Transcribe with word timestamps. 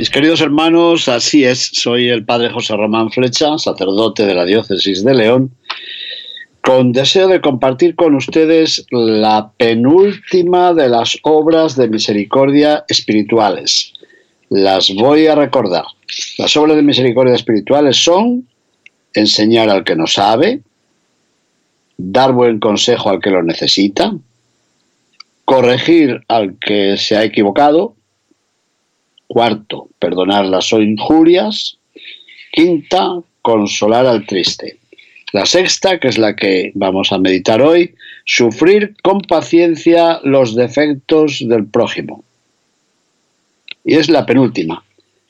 Mis 0.00 0.08
queridos 0.08 0.40
hermanos, 0.40 1.10
así 1.10 1.44
es, 1.44 1.72
soy 1.74 2.08
el 2.08 2.24
padre 2.24 2.48
José 2.48 2.74
Román 2.74 3.10
Flecha, 3.10 3.58
sacerdote 3.58 4.24
de 4.24 4.34
la 4.34 4.46
diócesis 4.46 5.04
de 5.04 5.12
León, 5.12 5.50
con 6.62 6.92
deseo 6.92 7.28
de 7.28 7.42
compartir 7.42 7.96
con 7.96 8.14
ustedes 8.14 8.86
la 8.90 9.52
penúltima 9.58 10.72
de 10.72 10.88
las 10.88 11.18
obras 11.20 11.76
de 11.76 11.88
misericordia 11.88 12.82
espirituales. 12.88 13.92
Las 14.48 14.88
voy 14.88 15.26
a 15.26 15.34
recordar. 15.34 15.84
Las 16.38 16.56
obras 16.56 16.76
de 16.76 16.82
misericordia 16.82 17.34
espirituales 17.34 17.98
son 17.98 18.48
enseñar 19.12 19.68
al 19.68 19.84
que 19.84 19.96
no 19.96 20.06
sabe, 20.06 20.62
dar 21.98 22.32
buen 22.32 22.58
consejo 22.58 23.10
al 23.10 23.20
que 23.20 23.28
lo 23.28 23.42
necesita, 23.42 24.14
corregir 25.44 26.22
al 26.26 26.58
que 26.58 26.96
se 26.96 27.18
ha 27.18 27.22
equivocado, 27.22 27.96
cuarto, 29.30 29.88
perdonar 30.00 30.44
las 30.46 30.72
injurias, 30.72 31.78
quinta, 32.50 33.20
consolar 33.42 34.04
al 34.04 34.26
triste. 34.26 34.78
La 35.32 35.46
sexta, 35.46 36.00
que 36.00 36.08
es 36.08 36.18
la 36.18 36.34
que 36.34 36.72
vamos 36.74 37.12
a 37.12 37.18
meditar 37.18 37.62
hoy, 37.62 37.94
sufrir 38.24 38.96
con 39.04 39.20
paciencia 39.20 40.18
los 40.24 40.56
defectos 40.56 41.44
del 41.46 41.66
prójimo. 41.66 42.24
Y 43.84 43.94
es 43.94 44.10
la 44.10 44.26
penúltima. 44.26 44.82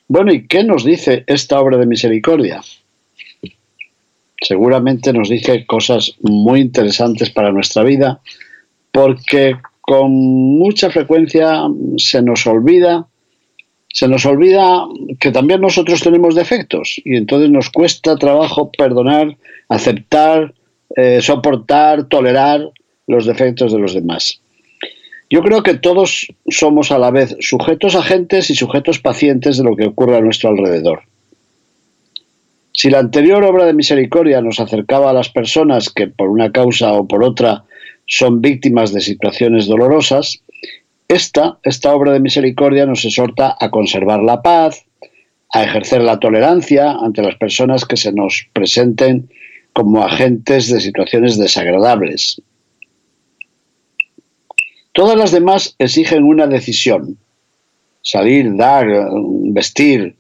Bueno, 0.09 0.33
¿y 0.33 0.47
qué 0.47 0.65
nos 0.65 0.83
dice 0.83 1.25
esta 1.27 1.61
obra 1.61 1.77
de 1.77 1.85
misericordia? 1.85 2.63
Seguramente 4.41 5.13
nos 5.13 5.29
dice 5.29 5.67
cosas 5.67 6.15
muy 6.23 6.61
interesantes 6.63 7.29
para 7.29 7.53
nuestra 7.53 7.83
vida, 7.83 8.19
porque 8.93 9.57
con 9.83 10.11
mucha 10.11 10.89
frecuencia 10.89 11.65
se 11.99 12.23
nos 12.23 12.47
olvida 12.47 13.10
se 13.93 14.09
nos 14.09 14.25
olvida 14.25 14.85
que 15.19 15.33
también 15.33 15.61
nosotros 15.61 16.01
tenemos 16.01 16.35
defectos 16.35 17.01
y 17.05 17.17
entonces 17.17 17.51
nos 17.51 17.71
cuesta 17.71 18.17
trabajo 18.17 18.71
perdonar, 18.71 19.37
aceptar, 19.69 20.55
eh, 20.97 21.21
soportar, 21.21 22.05
tolerar 22.05 22.71
los 23.07 23.27
defectos 23.27 23.73
de 23.73 23.79
los 23.79 23.95
demás. 23.95 24.41
Yo 25.29 25.43
creo 25.43 25.63
que 25.63 25.75
todos 25.75 26.27
somos 26.49 26.91
a 26.91 26.99
la 26.99 27.11
vez 27.11 27.37
sujetos 27.41 27.95
agentes 27.95 28.51
y 28.51 28.55
sujetos 28.55 28.99
pacientes 28.99 29.59
de 29.59 29.65
lo 29.65 29.77
que 29.77 29.87
ocurre 29.87 30.17
a 30.17 30.21
nuestro 30.21 30.51
alrededor. 30.51 31.03
Si 32.73 32.91
la 32.91 32.99
anterior 33.01 33.43
obra 33.45 33.65
de 33.65 33.75
misericordia 33.75 34.41
nos 34.41 34.61
acercaba 34.61 35.11
a 35.11 35.13
las 35.13 35.29
personas 35.29 35.91
que 35.91 36.07
por 36.07 36.29
una 36.29 36.53
causa 36.53 36.93
o 36.93 37.07
por 37.07 37.25
otra 37.25 37.65
son 38.07 38.41
víctimas 38.41 38.93
de 38.93 39.01
situaciones 39.01 39.67
dolorosas, 39.67 40.43
esta, 41.11 41.59
esta 41.65 41.93
obra 41.93 42.13
de 42.13 42.21
misericordia 42.21 42.87
nos 42.87 43.05
exhorta 43.05 43.57
a 43.59 43.69
conservar 43.69 44.23
la 44.23 44.43
paz, 44.43 44.85
a 45.53 45.65
ejercer 45.65 46.03
la 46.03 46.21
tolerancia 46.21 46.93
ante 46.93 47.21
las 47.21 47.35
personas 47.35 47.85
que 47.85 47.97
se 47.97 48.13
nos 48.13 48.47
presenten 48.53 49.29
como 49.73 50.05
agentes 50.05 50.71
de 50.71 50.81
situaciones 50.81 51.37
desagradables. 51.37 52.41
Todas 54.93 55.19
las 55.19 55.33
demás 55.33 55.75
exigen 55.81 56.23
una 56.23 56.47
decisión, 56.47 57.19
salir, 58.03 58.57
dar, 58.57 58.87
vestir, 59.53 60.15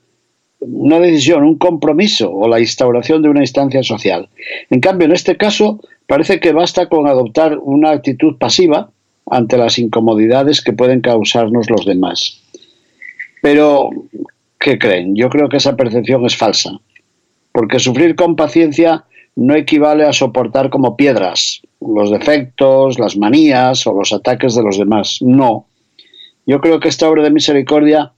una 0.59 0.99
decisión, 0.99 1.45
un 1.45 1.57
compromiso 1.57 2.33
o 2.33 2.49
la 2.49 2.59
instauración 2.59 3.23
de 3.23 3.29
una 3.29 3.43
instancia 3.43 3.85
social. 3.85 4.29
En 4.71 4.81
cambio, 4.81 5.07
en 5.07 5.13
este 5.13 5.37
caso, 5.37 5.81
parece 6.09 6.41
que 6.41 6.53
basta 6.53 6.89
con 6.89 7.07
adoptar 7.07 7.59
una 7.59 7.91
actitud 7.91 8.39
pasiva 8.39 8.91
ante 9.31 9.57
las 9.57 9.79
incomodidades 9.79 10.63
que 10.63 10.73
pueden 10.73 11.01
causarnos 11.01 11.71
los 11.71 11.87
demás. 11.87 12.41
Pero, 13.43 13.91
¿qué 14.59 14.79
creen? 14.79 15.15
Yo 15.17 15.31
creo 15.31 15.49
que 15.49 15.57
esa 15.57 15.77
percepción 15.77 16.25
es 16.27 16.37
falsa, 16.37 16.73
porque 17.53 17.79
sufrir 17.79 18.17
con 18.17 18.37
paciencia 18.37 19.05
no 19.37 19.55
equivale 19.55 20.05
a 20.05 20.13
soportar 20.13 20.69
como 20.69 20.97
piedras 20.97 21.63
los 21.81 22.11
defectos, 22.11 22.99
las 22.99 23.17
manías 23.17 23.87
o 23.87 23.95
los 23.95 24.13
ataques 24.13 24.55
de 24.55 24.63
los 24.63 24.79
demás. 24.79 25.19
No. 25.21 25.67
Yo 26.45 26.61
creo 26.61 26.81
que 26.81 26.89
esta 26.89 27.09
obra 27.09 27.23
de 27.23 27.31
misericordia 27.31 28.13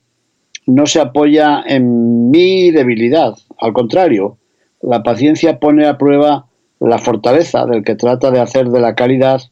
no 0.67 0.87
se 0.87 1.00
apoya 1.00 1.62
en 1.67 2.31
mi 2.31 2.71
debilidad. 2.71 3.37
Al 3.59 3.73
contrario, 3.73 4.39
la 4.81 5.03
paciencia 5.03 5.61
pone 5.61 5.87
a 5.87 5.99
prueba 5.99 6.47
la 6.81 6.99
fortaleza 6.99 7.67
del 7.67 7.84
que 7.84 7.94
trata 7.94 8.31
de 8.31 8.41
hacer 8.41 8.69
de 8.69 8.81
la 8.81 8.94
caridad 8.94 9.43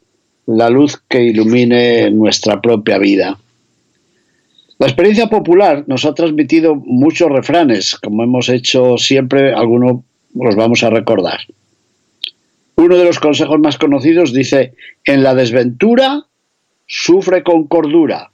la 0.57 0.69
luz 0.69 1.01
que 1.09 1.23
ilumine 1.23 2.11
nuestra 2.11 2.61
propia 2.61 2.99
vida. 2.99 3.39
La 4.79 4.87
experiencia 4.87 5.29
popular 5.29 5.85
nos 5.87 6.05
ha 6.05 6.15
transmitido 6.15 6.75
muchos 6.75 7.31
refranes, 7.31 7.95
como 7.95 8.25
hemos 8.25 8.49
hecho 8.49 8.97
siempre, 8.97 9.53
algunos 9.53 10.01
los 10.35 10.57
vamos 10.57 10.83
a 10.83 10.91
recordar. 10.91 11.39
Uno 12.77 12.97
de 12.97 13.05
los 13.05 13.21
consejos 13.21 13.61
más 13.61 13.79
conocidos 13.79 14.33
dice, 14.33 14.73
en 15.05 15.23
la 15.23 15.35
desventura 15.35 16.25
sufre 16.87 17.43
con 17.43 17.67
cordura. 17.67 18.31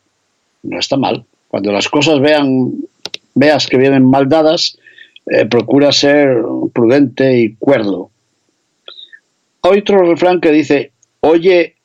No 0.62 0.78
está 0.78 0.96
mal. 0.96 1.24
Cuando 1.48 1.72
las 1.72 1.88
cosas 1.88 2.20
vean, 2.20 2.72
veas 3.34 3.66
que 3.66 3.76
vienen 3.76 4.08
mal 4.08 4.28
dadas, 4.28 4.78
eh, 5.26 5.46
procura 5.46 5.90
ser 5.90 6.42
prudente 6.72 7.38
y 7.40 7.54
cuerdo. 7.56 8.10
Hay 9.62 9.80
otro 9.80 10.04
refrán 10.04 10.40
que 10.40 10.52
dice, 10.52 10.92
oye 11.20 11.75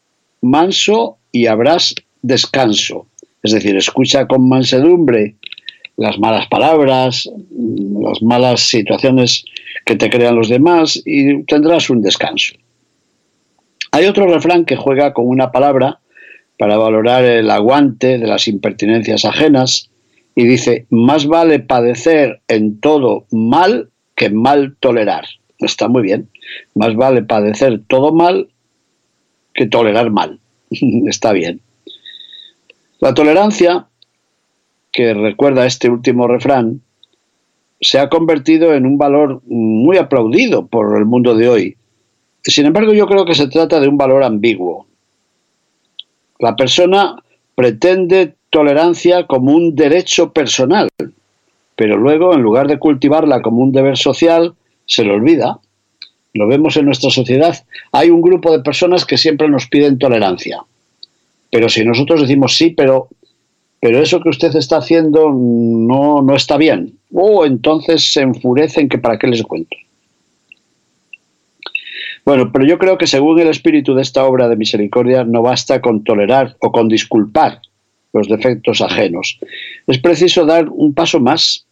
manso 0.42 1.18
y 1.32 1.46
habrás 1.48 1.96
descanso. 2.22 3.08
Es 3.44 3.52
decir, 3.52 3.76
escucha 3.76 4.28
con 4.28 4.48
mansedumbre 4.48 5.36
las 5.98 6.20
malas 6.20 6.48
palabras, 6.48 7.30
las 7.52 8.22
malas 8.22 8.62
situaciones 8.62 9.46
que 9.86 9.96
te 9.96 10.10
crean 10.10 10.36
los 10.36 10.50
demás 10.50 11.02
y 11.06 11.44
tendrás 11.44 11.90
un 11.90 12.02
descanso. 12.02 12.56
Hay 13.92 14.06
otro 14.06 14.28
refrán 14.28 14.66
que 14.66 14.76
juega 14.76 15.14
con 15.14 15.28
una 15.28 15.52
palabra 15.52 16.00
para 16.58 16.78
valorar 16.78 17.26
el 17.26 17.50
aguante 17.50 18.18
de 18.18 18.28
las 18.28 18.48
impertinencias 18.48 19.26
ajenas 19.26 19.90
y 20.36 20.46
dice, 20.46 20.86
más 20.90 21.26
vale 21.26 21.60
padecer 21.60 22.42
en 22.48 22.80
todo 22.80 23.26
mal 23.32 23.90
que 24.16 24.30
mal 24.30 24.76
tolerar. 24.80 25.26
Está 25.60 25.88
muy 25.88 26.04
bien. 26.04 26.30
Más 26.74 26.96
vale 26.96 27.24
padecer 27.24 27.82
todo 27.88 28.14
mal 28.14 28.48
que 29.54 29.66
tolerar 29.68 30.12
mal. 30.12 30.40
Está 30.70 31.32
bien. 31.34 31.62
La 33.00 33.14
tolerancia, 33.14 33.88
que 34.92 35.14
recuerda 35.14 35.66
este 35.66 35.90
último 35.90 36.28
refrán, 36.28 36.82
se 37.80 37.98
ha 37.98 38.10
convertido 38.10 38.74
en 38.74 38.86
un 38.86 38.98
valor 38.98 39.42
muy 39.48 39.98
aplaudido 39.98 40.68
por 40.68 40.98
el 40.98 41.06
mundo 41.06 41.36
de 41.36 41.50
hoy. 41.50 41.78
Sin 42.44 42.66
embargo, 42.66 42.94
yo 42.94 43.08
creo 43.08 43.26
que 43.26 43.36
se 43.36 43.48
trata 43.48 43.80
de 43.80 43.88
un 43.88 43.98
valor 43.98 44.24
ambiguo. 44.24 44.86
La 46.40 46.56
persona 46.56 47.16
pretende 47.56 48.36
tolerancia 48.50 49.26
como 49.26 49.54
un 49.54 49.76
derecho 49.76 50.32
personal, 50.32 50.90
pero 51.76 51.98
luego, 51.98 52.34
en 52.34 52.42
lugar 52.42 52.68
de 52.68 52.80
cultivarla 52.80 53.42
como 53.42 53.62
un 53.62 53.72
deber 53.72 53.98
social, 53.98 54.54
se 54.86 55.04
le 55.04 55.12
olvida 55.12 55.60
lo 56.34 56.48
vemos 56.48 56.78
en 56.78 56.86
nuestra 56.86 57.10
sociedad, 57.10 57.58
hay 57.92 58.10
un 58.10 58.22
grupo 58.22 58.52
de 58.52 58.64
personas 58.64 59.06
que 59.06 59.18
siempre 59.18 59.50
nos 59.50 59.68
piden 59.68 59.98
tolerancia. 59.98 60.64
Pero 61.52 61.68
si 61.68 61.84
nosotros 61.84 62.22
decimos 62.22 62.56
sí, 62.56 62.70
pero, 62.70 63.10
pero 63.80 64.02
eso 64.02 64.22
que 64.22 64.30
usted 64.30 64.56
está 64.56 64.78
haciendo 64.78 65.32
no, 65.32 66.22
no 66.22 66.36
está 66.36 66.58
bien, 66.58 66.94
o 67.14 67.46
entonces 67.46 68.14
se 68.14 68.22
enfurecen 68.22 68.88
que 68.88 68.98
para 68.98 69.20
qué 69.20 69.28
les 69.28 69.44
cuento. 69.44 69.76
Bueno, 72.24 72.52
pero 72.52 72.66
yo 72.66 72.78
creo 72.78 72.98
que 72.98 73.08
según 73.08 73.40
el 73.40 73.48
espíritu 73.48 73.96
de 73.96 74.04
esta 74.04 74.26
obra 74.26 74.48
de 74.48 74.56
misericordia 74.56 75.24
no 75.24 75.42
basta 75.42 75.82
con 75.82 76.04
tolerar 76.04 76.56
o 76.60 76.72
con 76.72 76.88
disculpar 76.88 77.62
los 78.14 78.28
defectos 78.28 78.82
ajenos. 78.82 79.40
Es 79.88 79.98
preciso 79.98 80.46
dar 80.46 80.70
un 80.70 80.94
paso 80.94 81.20
más 81.20 81.66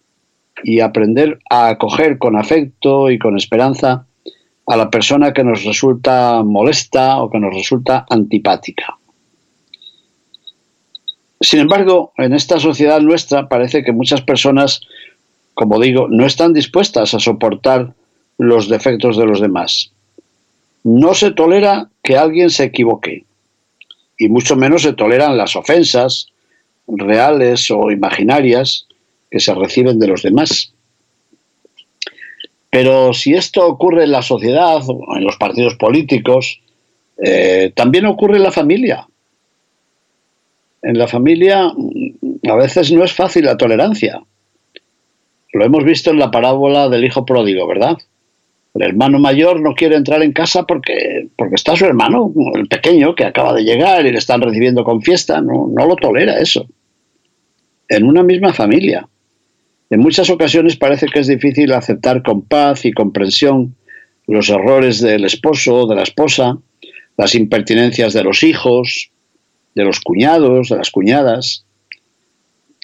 y 0.64 0.80
aprender 0.80 1.40
a 1.50 1.70
acoger 1.70 2.18
con 2.18 2.36
afecto 2.36 3.12
y 3.12 3.20
con 3.20 3.38
esperanza 3.38 4.06
a 4.70 4.78
la 4.78 4.92
persona 4.92 5.34
que 5.34 5.44
nos 5.44 5.64
resulta 5.64 6.44
molesta 6.44 7.24
o 7.24 7.30
que 7.32 7.40
nos 7.40 7.52
resulta 7.52 8.06
antipática. 8.08 9.00
Sin 11.42 11.60
embargo, 11.62 12.14
en 12.18 12.34
esta 12.34 12.60
sociedad 12.60 13.02
nuestra 13.02 13.50
parece 13.50 13.84
que 13.84 13.92
muchas 13.92 14.22
personas, 14.22 14.82
como 15.56 15.80
digo, 15.80 16.08
no 16.08 16.24
están 16.24 16.54
dispuestas 16.54 17.16
a 17.16 17.20
soportar 17.20 17.96
los 18.38 18.70
defectos 18.70 19.18
de 19.18 19.26
los 19.26 19.42
demás. 19.42 19.92
No 20.84 21.16
se 21.16 21.32
tolera 21.32 21.90
que 22.04 22.18
alguien 22.18 22.52
se 22.52 22.66
equivoque 22.66 23.26
y 24.20 24.30
mucho 24.30 24.56
menos 24.56 24.84
se 24.84 24.94
toleran 24.94 25.36
las 25.36 25.56
ofensas 25.56 26.28
reales 26.88 27.72
o 27.72 27.90
imaginarias 27.90 28.86
que 29.32 29.40
se 29.40 29.56
reciben 29.56 29.98
de 29.98 30.08
los 30.08 30.22
demás. 30.22 30.74
Pero 32.70 33.14
si 33.14 33.34
esto 33.34 33.66
ocurre 33.66 34.04
en 34.04 34.12
la 34.12 34.22
sociedad 34.22 34.80
en 35.16 35.24
los 35.24 35.38
partidos 35.38 35.76
políticos, 35.76 36.62
eh, 37.18 37.72
también 37.76 38.06
ocurre 38.06 38.38
en 38.38 38.44
la 38.44 38.52
familia. 38.52 39.08
En 40.82 40.98
la 40.98 41.08
familia 41.08 41.74
a 42.50 42.56
veces 42.56 42.92
no 42.92 43.04
es 43.04 43.14
fácil 43.14 43.46
la 43.46 43.58
tolerancia. 43.58 44.22
Lo 45.52 45.66
hemos 45.66 45.84
visto 45.84 46.12
en 46.12 46.20
la 46.20 46.32
parábola 46.32 46.90
del 46.90 47.04
hijo 47.04 47.26
pródigo, 47.26 47.68
¿verdad? 47.68 47.98
El 48.76 48.84
hermano 48.84 49.20
mayor 49.20 49.60
no 49.60 49.74
quiere 49.74 49.96
entrar 49.96 50.22
en 50.22 50.32
casa 50.32 50.64
porque, 50.64 51.28
porque 51.36 51.56
está 51.56 51.76
su 51.76 51.86
hermano, 51.86 52.32
el 52.54 52.68
pequeño, 52.68 53.16
que 53.16 53.26
acaba 53.26 53.54
de 53.54 53.64
llegar 53.64 54.06
y 54.06 54.12
le 54.12 54.20
están 54.20 54.42
recibiendo 54.42 54.84
con 54.84 55.02
fiesta. 55.02 55.42
No, 55.42 55.68
no 55.68 55.86
lo 55.88 55.96
tolera 55.96 56.40
eso. 56.40 56.68
En 57.88 58.06
una 58.06 58.22
misma 58.22 58.54
familia. 58.54 59.08
En 59.90 60.00
muchas 60.02 60.30
ocasiones 60.30 60.76
parece 60.76 61.08
que 61.08 61.20
es 61.20 61.28
difícil 61.28 61.74
aceptar 61.74 62.22
con 62.22 62.44
paz 62.44 62.86
y 62.86 62.92
comprensión 62.92 63.76
los 64.28 64.50
errores 64.50 65.02
del 65.02 65.26
esposo 65.26 65.76
o 65.76 65.88
de 65.88 65.96
la 65.96 66.04
esposa, 66.04 66.58
las 67.18 67.34
impertinencias 67.34 68.14
de 68.14 68.24
los 68.24 68.44
hijos, 68.44 69.10
de 69.74 69.84
los 69.84 70.00
cuñados, 70.00 70.70
de 70.70 70.78
las 70.78 70.92
cuñadas. 70.92 71.66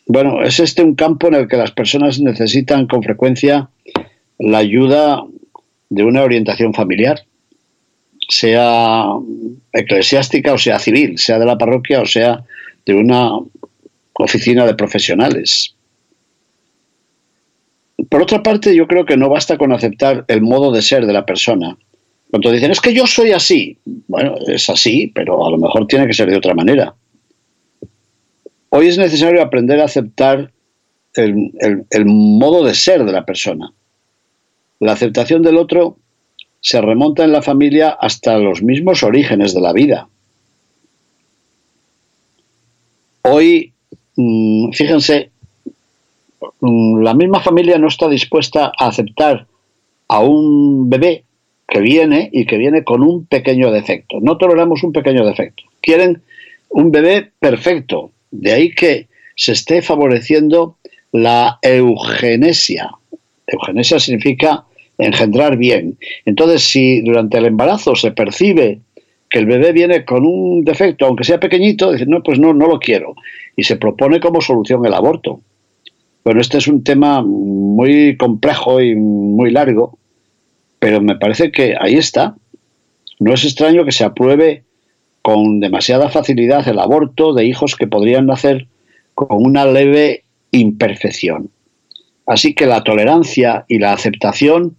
Bueno, 0.08 0.44
es 0.44 0.60
este 0.60 0.84
un 0.84 0.96
campo 0.96 1.28
en 1.28 1.36
el 1.36 1.48
que 1.48 1.58
las 1.58 1.72
personas 1.72 2.20
necesitan 2.20 2.88
con 2.88 3.04
frecuencia 3.04 3.70
la 4.40 4.58
ayuda 4.60 5.24
de 5.90 6.04
una 6.04 6.24
orientación 6.24 6.74
familiar, 6.74 7.24
sea 8.28 9.06
eclesiástica 9.72 10.54
o 10.54 10.58
sea 10.58 10.80
civil, 10.80 11.20
sea 11.20 11.38
de 11.38 11.46
la 11.46 11.58
parroquia 11.58 12.02
o 12.02 12.06
sea 12.06 12.44
de 12.86 12.96
una 12.96 13.32
oficina 14.14 14.66
de 14.66 14.74
profesionales. 14.74 15.75
Por 18.10 18.22
otra 18.22 18.44
parte, 18.44 18.76
yo 18.76 18.88
creo 18.88 19.06
que 19.06 19.18
no 19.18 19.30
basta 19.30 19.58
con 19.58 19.72
aceptar 19.72 20.26
el 20.28 20.42
modo 20.42 20.72
de 20.72 20.82
ser 20.82 21.06
de 21.06 21.14
la 21.14 21.26
persona. 21.26 21.78
Cuando 22.30 22.52
dicen, 22.52 22.72
es 22.72 22.82
que 22.82 22.94
yo 22.94 23.08
soy 23.08 23.32
así, 23.32 23.78
bueno, 24.08 24.36
es 24.48 24.70
así, 24.70 25.12
pero 25.14 25.46
a 25.46 25.52
lo 25.52 25.58
mejor 25.58 25.88
tiene 25.88 26.08
que 26.08 26.14
ser 26.14 26.30
de 26.30 26.38
otra 26.38 26.54
manera. 26.54 26.94
Hoy 28.70 28.88
es 28.88 28.98
necesario 28.98 29.42
aprender 29.42 29.80
a 29.80 29.86
aceptar 29.86 30.52
el, 31.14 31.52
el 31.90 32.06
modo 32.06 32.66
de 32.66 32.74
ser 32.74 33.06
de 33.06 33.12
la 33.12 33.26
persona. 33.26 33.72
La 34.80 34.92
aceptación 34.92 35.42
del 35.42 35.58
otro 35.58 35.98
se 36.60 36.82
remonta 36.82 37.24
en 37.24 37.32
la 37.32 37.42
familia 37.42 37.92
hasta 37.92 38.38
los 38.40 38.64
mismos 38.64 39.04
orígenes 39.04 39.54
de 39.54 39.62
la 39.62 39.72
vida. 39.72 40.10
Hoy, 43.22 43.74
mm, 44.16 44.72
fíjense, 44.72 45.32
la 46.62 47.14
misma 47.14 47.40
familia 47.42 47.78
no 47.78 47.88
está 47.88 48.08
dispuesta 48.08 48.72
a 48.78 48.88
aceptar 48.88 49.46
a 50.08 50.20
un 50.20 50.90
bebé 50.90 51.24
que 51.68 51.80
viene 51.80 52.30
y 52.32 52.46
que 52.46 52.58
viene 52.58 52.84
con 52.84 53.02
un 53.02 53.26
pequeño 53.26 53.72
defecto. 53.72 54.20
No 54.22 54.38
toleramos 54.38 54.84
un 54.84 54.94
pequeño 54.94 55.26
defecto. 55.26 55.64
Quieren 55.82 56.22
un 56.70 56.92
bebé 56.92 57.32
perfecto. 57.40 58.12
De 58.32 58.52
ahí 58.52 58.74
que 58.74 59.08
se 59.36 59.54
esté 59.54 59.82
favoreciendo 59.82 60.78
la 61.12 61.60
eugenesia. 61.62 62.92
Eugenesia 63.48 64.00
significa 64.00 64.66
engendrar 64.98 65.58
bien. 65.58 65.98
Entonces, 66.26 66.64
si 66.64 67.02
durante 67.02 67.38
el 67.38 67.46
embarazo 67.46 67.96
se 67.96 68.12
percibe 68.12 68.80
que 69.30 69.40
el 69.40 69.46
bebé 69.46 69.72
viene 69.72 70.06
con 70.06 70.26
un 70.26 70.64
defecto, 70.64 71.06
aunque 71.06 71.24
sea 71.24 71.40
pequeñito, 71.40 71.92
dicen, 71.92 72.10
no, 72.10 72.22
pues 72.24 72.40
no, 72.40 72.54
no 72.54 72.68
lo 72.68 72.80
quiero. 72.80 73.16
Y 73.56 73.64
se 73.64 73.76
propone 73.76 74.20
como 74.20 74.42
solución 74.42 74.86
el 74.86 74.94
aborto. 74.94 75.42
Bueno, 76.26 76.42
este 76.42 76.58
es 76.58 76.68
un 76.68 76.84
tema 76.84 77.22
muy 77.22 78.18
complejo 78.18 78.82
y 78.82 78.96
muy 78.96 79.52
largo, 79.52 80.00
pero 80.80 81.00
me 81.00 81.16
parece 81.16 81.52
que 81.52 81.76
ahí 81.80 81.98
está. 81.98 82.36
No 83.20 83.32
es 83.32 83.44
extraño 83.44 83.86
que 83.86 83.92
se 83.92 84.04
apruebe 84.04 84.64
con 85.22 85.60
demasiada 85.60 86.10
facilidad 86.10 86.68
el 86.68 86.80
aborto 86.80 87.34
de 87.36 87.46
hijos 87.46 87.76
que 87.76 87.86
podrían 87.86 88.26
nacer 88.26 88.68
con 89.14 89.28
una 89.32 89.66
leve 89.68 90.24
imperfección. 90.50 91.52
Así 92.26 92.56
que 92.56 92.66
la 92.66 92.84
tolerancia 92.84 93.66
y 93.68 93.78
la 93.78 93.94
aceptación 93.94 94.78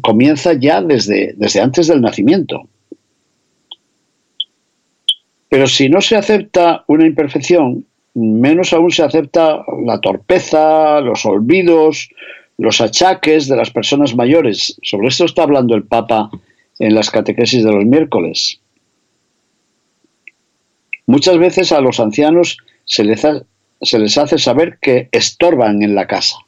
comienza 0.00 0.54
ya 0.54 0.80
desde, 0.80 1.34
desde 1.36 1.60
antes 1.60 1.88
del 1.88 2.00
nacimiento. 2.00 2.70
Pero 5.50 5.66
si 5.66 5.90
no 5.90 6.00
se 6.00 6.16
acepta 6.16 6.84
una 6.88 7.06
imperfección, 7.06 7.84
menos 8.16 8.72
aún 8.72 8.90
se 8.90 9.02
acepta 9.02 9.62
la 9.84 10.00
torpeza, 10.00 11.00
los 11.02 11.26
olvidos, 11.26 12.08
los 12.56 12.80
achaques 12.80 13.46
de 13.46 13.56
las 13.56 13.70
personas 13.70 14.16
mayores. 14.16 14.78
Sobre 14.82 15.08
esto 15.08 15.26
está 15.26 15.42
hablando 15.42 15.74
el 15.74 15.84
Papa 15.84 16.30
en 16.78 16.94
las 16.94 17.10
catequesis 17.10 17.62
de 17.62 17.72
los 17.72 17.84
miércoles. 17.84 18.58
Muchas 21.06 21.36
veces 21.38 21.72
a 21.72 21.80
los 21.82 22.00
ancianos 22.00 22.56
se 22.86 23.04
les, 23.04 24.18
hace 24.18 24.38
saber 24.38 24.78
que 24.80 25.08
estorban 25.12 25.82
en 25.82 25.94
la 25.94 26.06
casa. 26.06 26.38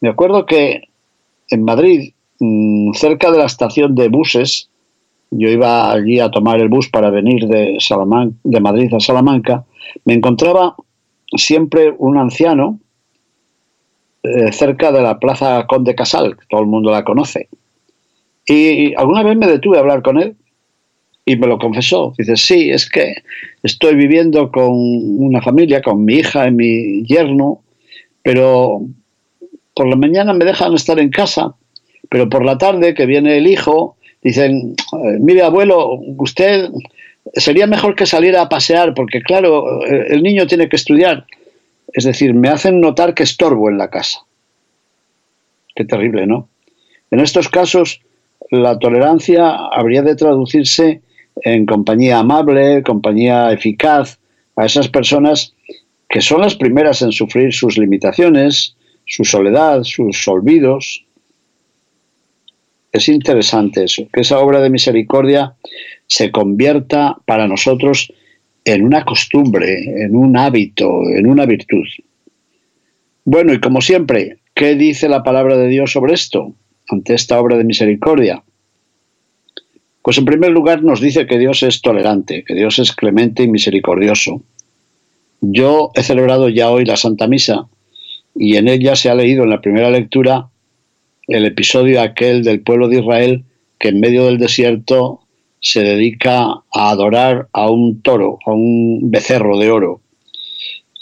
Me 0.00 0.08
acuerdo 0.08 0.46
que 0.46 0.82
en 1.48 1.64
Madrid, 1.64 2.12
mm, 2.40 2.92
cerca 2.94 3.30
de 3.30 3.38
la 3.38 3.46
estación 3.46 3.94
de 3.94 4.08
buses, 4.08 4.68
yo 5.30 5.48
iba 5.48 5.92
allí 5.92 6.18
a 6.18 6.30
tomar 6.30 6.58
el 6.58 6.68
bus 6.68 6.88
para 6.88 7.10
venir 7.10 7.46
de, 7.46 7.78
de 8.44 8.60
Madrid 8.60 8.92
a 8.92 8.98
Salamanca, 8.98 9.64
me 10.04 10.14
encontraba 10.14 10.76
siempre 11.36 11.94
un 11.98 12.18
anciano 12.18 12.78
eh, 14.22 14.52
cerca 14.52 14.92
de 14.92 15.00
la 15.00 15.18
Plaza 15.18 15.66
Conde 15.66 15.94
Casal, 15.94 16.36
que 16.36 16.44
todo 16.48 16.60
el 16.60 16.66
mundo 16.66 16.90
la 16.90 17.04
conoce. 17.04 17.48
Y 18.46 18.94
alguna 18.94 19.22
vez 19.22 19.36
me 19.36 19.46
detuve 19.46 19.76
a 19.76 19.80
hablar 19.80 20.02
con 20.02 20.20
él 20.20 20.36
y 21.24 21.36
me 21.36 21.46
lo 21.46 21.58
confesó. 21.58 22.12
Dice, 22.18 22.36
sí, 22.36 22.70
es 22.70 22.88
que 22.88 23.14
estoy 23.62 23.94
viviendo 23.94 24.50
con 24.50 24.70
una 24.70 25.40
familia, 25.40 25.80
con 25.80 26.04
mi 26.04 26.16
hija 26.16 26.48
y 26.48 26.50
mi 26.50 27.02
yerno, 27.04 27.62
pero 28.22 28.82
por 29.74 29.88
la 29.88 29.96
mañana 29.96 30.32
me 30.32 30.44
dejan 30.44 30.74
estar 30.74 30.98
en 30.98 31.10
casa, 31.10 31.54
pero 32.10 32.28
por 32.28 32.44
la 32.44 32.58
tarde 32.58 32.94
que 32.94 33.06
viene 33.06 33.38
el 33.38 33.46
hijo, 33.46 33.96
dicen, 34.22 34.74
eh, 34.92 35.18
mire 35.20 35.42
abuelo, 35.42 36.00
usted 36.18 36.68
sería 37.34 37.66
mejor 37.66 37.94
que 37.94 38.06
saliera 38.06 38.42
a 38.42 38.48
pasear, 38.48 38.94
porque 38.94 39.22
claro, 39.22 39.84
el 39.84 40.22
niño 40.22 40.46
tiene 40.46 40.68
que 40.68 40.76
estudiar. 40.76 41.26
Es 41.92 42.04
decir, 42.04 42.34
me 42.34 42.48
hacen 42.48 42.80
notar 42.80 43.14
que 43.14 43.22
estorbo 43.22 43.68
en 43.68 43.78
la 43.78 43.90
casa. 43.90 44.20
Qué 45.74 45.84
terrible, 45.84 46.26
¿no? 46.26 46.48
En 47.10 47.20
estos 47.20 47.48
casos, 47.48 48.00
la 48.50 48.78
tolerancia 48.78 49.50
habría 49.50 50.02
de 50.02 50.16
traducirse 50.16 51.02
en 51.42 51.66
compañía 51.66 52.18
amable, 52.18 52.82
compañía 52.82 53.52
eficaz 53.52 54.18
a 54.56 54.66
esas 54.66 54.88
personas 54.88 55.54
que 56.08 56.20
son 56.20 56.40
las 56.40 56.56
primeras 56.56 57.02
en 57.02 57.12
sufrir 57.12 57.52
sus 57.52 57.78
limitaciones, 57.78 58.76
su 59.06 59.24
soledad, 59.24 59.82
sus 59.84 60.26
olvidos. 60.28 61.06
Es 62.92 63.08
interesante 63.08 63.84
eso, 63.84 64.08
que 64.12 64.22
esa 64.22 64.40
obra 64.40 64.60
de 64.60 64.70
misericordia 64.70 65.54
se 66.10 66.32
convierta 66.32 67.18
para 67.24 67.46
nosotros 67.46 68.12
en 68.64 68.84
una 68.84 69.04
costumbre, 69.04 70.04
en 70.04 70.16
un 70.16 70.36
hábito, 70.36 71.08
en 71.08 71.26
una 71.26 71.46
virtud. 71.46 71.86
Bueno, 73.24 73.54
y 73.54 73.60
como 73.60 73.80
siempre, 73.80 74.38
¿qué 74.52 74.74
dice 74.74 75.08
la 75.08 75.22
palabra 75.22 75.56
de 75.56 75.68
Dios 75.68 75.92
sobre 75.92 76.14
esto, 76.14 76.52
ante 76.88 77.14
esta 77.14 77.40
obra 77.40 77.56
de 77.56 77.64
misericordia? 77.64 78.42
Pues 80.02 80.18
en 80.18 80.24
primer 80.24 80.50
lugar 80.50 80.82
nos 80.82 81.00
dice 81.00 81.28
que 81.28 81.38
Dios 81.38 81.62
es 81.62 81.80
tolerante, 81.80 82.42
que 82.44 82.54
Dios 82.54 82.80
es 82.80 82.92
clemente 82.92 83.44
y 83.44 83.48
misericordioso. 83.48 84.42
Yo 85.40 85.92
he 85.94 86.02
celebrado 86.02 86.48
ya 86.48 86.70
hoy 86.70 86.84
la 86.84 86.96
Santa 86.96 87.28
Misa 87.28 87.68
y 88.34 88.56
en 88.56 88.66
ella 88.66 88.96
se 88.96 89.10
ha 89.10 89.14
leído 89.14 89.44
en 89.44 89.50
la 89.50 89.60
primera 89.60 89.90
lectura 89.90 90.48
el 91.28 91.46
episodio 91.46 92.02
aquel 92.02 92.42
del 92.42 92.62
pueblo 92.62 92.88
de 92.88 92.98
Israel 92.98 93.44
que 93.78 93.88
en 93.88 94.00
medio 94.00 94.24
del 94.24 94.38
desierto 94.38 95.20
se 95.60 95.82
dedica 95.82 96.42
a 96.72 96.90
adorar 96.90 97.48
a 97.52 97.70
un 97.70 98.02
toro, 98.02 98.38
a 98.46 98.52
un 98.52 99.10
becerro 99.10 99.58
de 99.58 99.70
oro. 99.70 100.00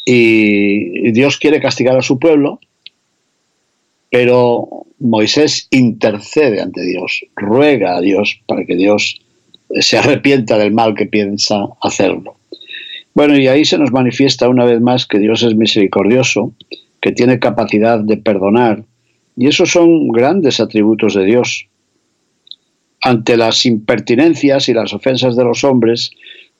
Y 0.05 1.11
Dios 1.13 1.39
quiere 1.39 1.61
castigar 1.61 1.97
a 1.97 2.03
su 2.03 2.19
pueblo, 2.19 2.61
pero 4.11 4.87
Moisés 4.99 5.69
intercede 5.71 6.61
ante 6.61 6.83
Dios, 6.83 7.25
ruega 7.37 7.97
a 7.97 8.01
Dios 8.01 8.41
para 8.47 8.65
que 8.65 8.75
Dios 8.75 9.21
se 9.81 9.99
arrepienta 9.99 10.59
del 10.59 10.73
mal 10.73 10.95
que 10.95 11.07
piensa 11.07 11.67
hacerlo. 11.83 12.37
Bueno, 13.15 13.37
y 13.39 13.49
ahí 13.49 13.65
se 13.65 13.79
nos 13.79 13.93
manifiesta 13.93 14.49
una 14.49 14.65
vez 14.65 14.81
más 14.81 15.07
que 15.07 15.19
Dios 15.19 15.43
es 15.43 15.55
misericordioso, 15.55 16.53
que 17.01 17.13
tiene 17.13 17.39
capacidad 17.39 18.01
de 18.01 18.17
perdonar, 18.17 18.85
y 19.37 19.47
esos 19.47 19.71
son 19.71 20.09
grandes 20.09 20.59
atributos 20.59 21.15
de 21.15 21.25
Dios. 21.25 21.69
Ante 23.01 23.37
las 23.37 23.65
impertinencias 23.65 24.69
y 24.69 24.75
las 24.75 24.93
ofensas 24.93 25.37
de 25.37 25.45
los 25.45 25.63
hombres, 25.65 26.11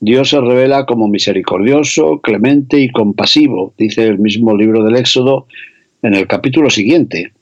Dios 0.01 0.31
se 0.31 0.41
revela 0.41 0.87
como 0.87 1.09
misericordioso, 1.09 2.21
clemente 2.21 2.81
y 2.81 2.91
compasivo, 2.91 3.75
dice 3.77 4.05
el 4.05 4.19
mismo 4.19 4.57
libro 4.57 4.85
del 4.85 4.97
Éxodo 4.97 5.47
en 6.03 6.15
el 6.15 6.29
capítulo 6.29 6.71
siguiente. 6.71 7.33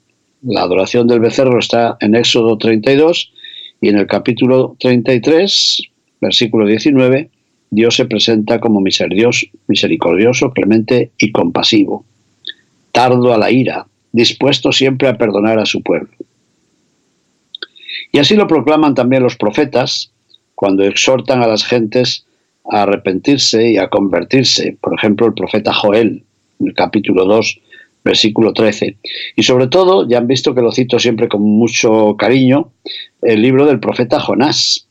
La 0.42 0.62
adoración 0.62 1.06
del 1.06 1.20
becerro 1.20 1.58
está 1.58 1.98
en 2.00 2.14
Éxodo 2.14 2.56
32 2.56 3.32
y 3.82 3.88
en 3.90 3.98
el 3.98 4.06
capítulo 4.06 4.76
33, 4.80 5.82
versículo 6.20 6.66
19, 6.66 7.28
Dios 7.70 7.96
se 7.96 8.06
presenta 8.06 8.60
como 8.60 8.80
misericordioso, 8.80 10.52
clemente 10.52 11.10
y 11.18 11.32
compasivo, 11.32 12.06
tardo 12.92 13.34
a 13.34 13.38
la 13.38 13.50
ira, 13.50 13.86
dispuesto 14.12 14.72
siempre 14.72 15.08
a 15.08 15.18
perdonar 15.18 15.58
a 15.58 15.66
su 15.66 15.82
pueblo. 15.82 16.08
Y 18.12 18.18
así 18.18 18.36
lo 18.36 18.46
proclaman 18.46 18.94
también 18.94 19.22
los 19.22 19.36
profetas 19.36 20.12
cuando 20.54 20.84
exhortan 20.84 21.42
a 21.42 21.46
las 21.46 21.64
gentes 21.64 22.26
a 22.70 22.82
arrepentirse 22.82 23.70
y 23.70 23.78
a 23.78 23.88
convertirse. 23.88 24.76
Por 24.80 24.94
ejemplo, 24.94 25.26
el 25.26 25.34
profeta 25.34 25.72
Joel, 25.72 26.24
en 26.60 26.66
el 26.66 26.74
capítulo 26.74 27.24
2, 27.24 27.60
versículo 28.04 28.52
13. 28.52 28.96
Y 29.36 29.42
sobre 29.42 29.66
todo, 29.66 30.08
ya 30.08 30.18
han 30.18 30.26
visto 30.26 30.54
que 30.54 30.62
lo 30.62 30.72
cito 30.72 30.98
siempre 30.98 31.28
con 31.28 31.42
mucho 31.42 32.16
cariño, 32.16 32.72
el 33.22 33.42
libro 33.42 33.66
del 33.66 33.80
profeta 33.80 34.20
Jonás, 34.20 34.88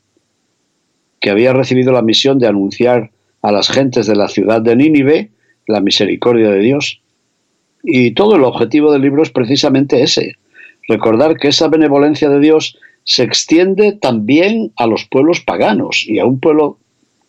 que 1.20 1.30
había 1.30 1.52
recibido 1.52 1.92
la 1.92 2.02
misión 2.02 2.38
de 2.38 2.46
anunciar 2.46 3.10
a 3.42 3.52
las 3.52 3.68
gentes 3.68 4.06
de 4.06 4.16
la 4.16 4.28
ciudad 4.28 4.60
de 4.60 4.76
Nínive 4.76 5.30
la 5.66 5.80
misericordia 5.80 6.50
de 6.50 6.60
Dios. 6.60 7.00
Y 7.82 8.12
todo 8.12 8.36
el 8.36 8.44
objetivo 8.44 8.92
del 8.92 9.02
libro 9.02 9.22
es 9.22 9.30
precisamente 9.30 10.02
ese, 10.02 10.36
recordar 10.88 11.36
que 11.36 11.48
esa 11.48 11.68
benevolencia 11.68 12.28
de 12.28 12.40
Dios 12.40 12.78
se 13.06 13.22
extiende 13.22 13.92
también 13.92 14.72
a 14.76 14.86
los 14.86 15.04
pueblos 15.04 15.40
paganos 15.40 16.04
y 16.06 16.18
a 16.18 16.26
un 16.26 16.40
pueblo 16.40 16.78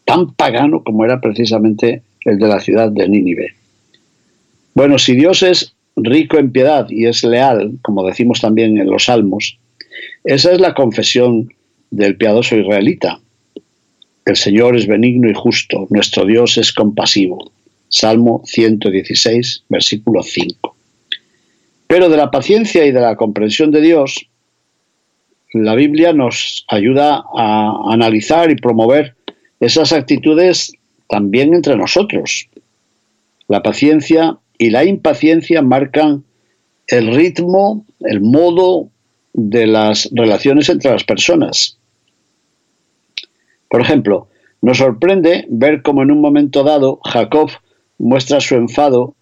tan 0.06 0.34
pagano 0.34 0.84
como 0.84 1.06
era 1.06 1.22
precisamente 1.22 2.02
el 2.26 2.40
de 2.40 2.48
la 2.48 2.60
ciudad 2.60 2.92
de 2.92 3.08
Nínive. 3.08 3.54
Bueno, 4.74 4.98
si 4.98 5.16
Dios 5.16 5.44
es 5.44 5.76
rico 5.96 6.40
en 6.40 6.52
piedad 6.52 6.88
y 6.90 7.06
es 7.06 7.24
leal, 7.24 7.78
como 7.84 8.06
decimos 8.06 8.42
también 8.42 8.78
en 8.78 8.90
los 8.90 9.06
salmos, 9.06 9.58
esa 10.24 10.52
es 10.52 10.60
la 10.60 10.74
confesión 10.74 11.54
del 11.92 12.18
piadoso 12.18 12.58
israelita. 12.58 13.20
El 14.26 14.36
Señor 14.36 14.76
es 14.76 14.88
benigno 14.88 15.30
y 15.30 15.34
justo, 15.34 15.88
nuestro 15.90 16.26
Dios 16.26 16.58
es 16.58 16.74
compasivo. 16.74 17.52
Salmo 17.90 18.42
116, 18.46 19.64
versículo 19.70 20.24
5. 20.24 20.76
Pero 21.88 22.10
de 22.10 22.18
la 22.18 22.32
paciencia 22.32 22.86
y 22.86 22.92
de 22.92 23.00
la 23.00 23.16
comprensión 23.16 23.72
de 23.72 23.82
Dios, 23.82 24.28
la 25.54 25.76
Biblia 25.76 26.14
nos 26.14 26.66
ayuda 26.68 27.24
a 27.36 27.94
analizar 27.94 28.52
y 28.52 28.56
promover 28.56 29.16
esas 29.60 29.94
actitudes 29.94 30.74
también 31.08 31.54
entre 31.54 31.76
nosotros. 31.76 32.50
La 33.48 33.64
paciencia 33.64 34.38
y 34.58 34.70
la 34.70 34.84
impaciencia 34.84 35.62
marcan 35.62 36.24
el 36.88 37.14
ritmo, 37.14 37.86
el 38.02 38.22
modo 38.22 38.90
de 39.34 39.68
las 39.68 40.10
relaciones 40.12 40.70
entre 40.70 40.92
las 40.92 41.04
personas. 41.04 41.78
Por 43.70 43.82
ejemplo, 43.82 44.28
nos 44.62 44.78
sorprende 44.78 45.46
ver 45.50 45.82
cómo 45.82 46.04
en 46.04 46.12
un 46.12 46.22
momento 46.22 46.64
dado 46.64 47.00
Jacob 47.04 47.52
muestra 47.98 48.40
su 48.40 48.56
enfado 48.56 49.16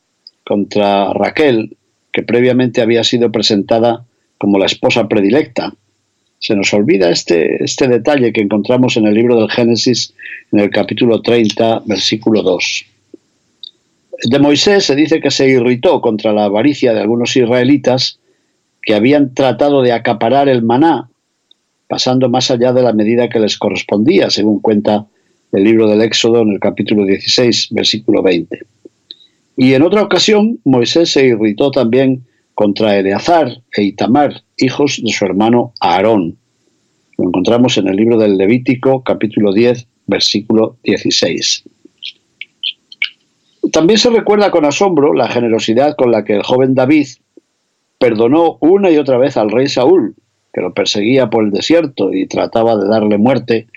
contra 0.46 1.14
Raquel, 1.14 1.78
que 2.14 2.24
previamente 2.24 2.82
había 2.82 3.04
sido 3.04 3.32
presentada 3.32 4.06
como 4.38 4.60
la 4.60 4.68
esposa 4.68 5.08
predilecta. 5.08 5.74
Se 6.46 6.56
nos 6.56 6.72
olvida 6.76 7.10
este, 7.10 7.64
este 7.64 7.88
detalle 7.88 8.32
que 8.32 8.42
encontramos 8.42 8.98
en 8.98 9.08
el 9.08 9.16
libro 9.16 9.40
del 9.40 9.50
Génesis, 9.50 10.14
en 10.52 10.60
el 10.60 10.70
capítulo 10.70 11.24
30, 11.24 11.82
versículo 11.88 12.44
2. 12.44 12.86
De 14.26 14.38
Moisés 14.38 14.86
se 14.86 14.96
dice 14.96 15.20
que 15.22 15.32
se 15.32 15.50
irritó 15.50 16.02
contra 16.02 16.34
la 16.34 16.44
avaricia 16.44 16.94
de 16.94 17.02
algunos 17.02 17.36
israelitas 17.36 18.20
que 18.84 18.94
habían 18.94 19.34
tratado 19.34 19.82
de 19.82 19.92
acaparar 19.92 20.48
el 20.48 20.62
maná, 20.62 21.10
pasando 21.88 22.30
más 22.30 22.52
allá 22.52 22.74
de 22.74 22.84
la 22.84 22.94
medida 22.94 23.28
que 23.28 23.40
les 23.40 23.58
correspondía, 23.58 24.30
según 24.30 24.60
cuenta 24.60 25.08
el 25.52 25.64
libro 25.64 25.88
del 25.88 26.04
Éxodo 26.04 26.44
en 26.44 26.52
el 26.52 26.60
capítulo 26.60 27.06
16, 27.06 27.70
versículo 27.72 28.22
20. 28.22 28.60
Y 29.58 29.74
en 29.74 29.82
otra 29.82 30.04
ocasión, 30.04 30.60
Moisés 30.64 31.10
se 31.10 31.26
irritó 31.26 31.72
también 31.72 32.22
contra 32.56 32.98
Eleazar 32.98 33.62
e 33.76 33.84
Itamar, 33.84 34.42
hijos 34.58 35.02
de 35.04 35.12
su 35.12 35.26
hermano 35.26 35.74
Aarón. 35.82 36.38
Lo 37.18 37.26
encontramos 37.26 37.78
en 37.78 37.88
el 37.90 37.98
libro 37.98 38.18
del 38.18 38.38
Levítico, 38.38 39.04
capítulo 39.04 39.54
10, 39.54 39.86
versículo 40.08 40.78
16. 40.84 41.64
También 43.72 44.00
se 44.00 44.10
recuerda 44.10 44.52
con 44.52 44.66
asombro 44.66 45.14
la 45.14 45.28
generosidad 45.28 45.96
con 45.96 46.12
la 46.12 46.24
que 46.24 46.34
el 46.34 46.44
joven 46.44 46.76
David 46.76 47.08
perdonó 48.00 48.58
una 48.62 48.90
y 48.90 48.98
otra 48.98 49.18
vez 49.18 49.38
al 49.38 49.52
rey 49.52 49.68
Saúl, 49.68 50.16
que 50.54 50.62
lo 50.62 50.74
perseguía 50.74 51.30
por 51.30 51.44
el 51.44 51.52
desierto 51.52 52.14
y 52.14 52.28
trataba 52.28 52.78
de 52.78 52.88
darle 52.88 53.18
muerte 53.18 53.68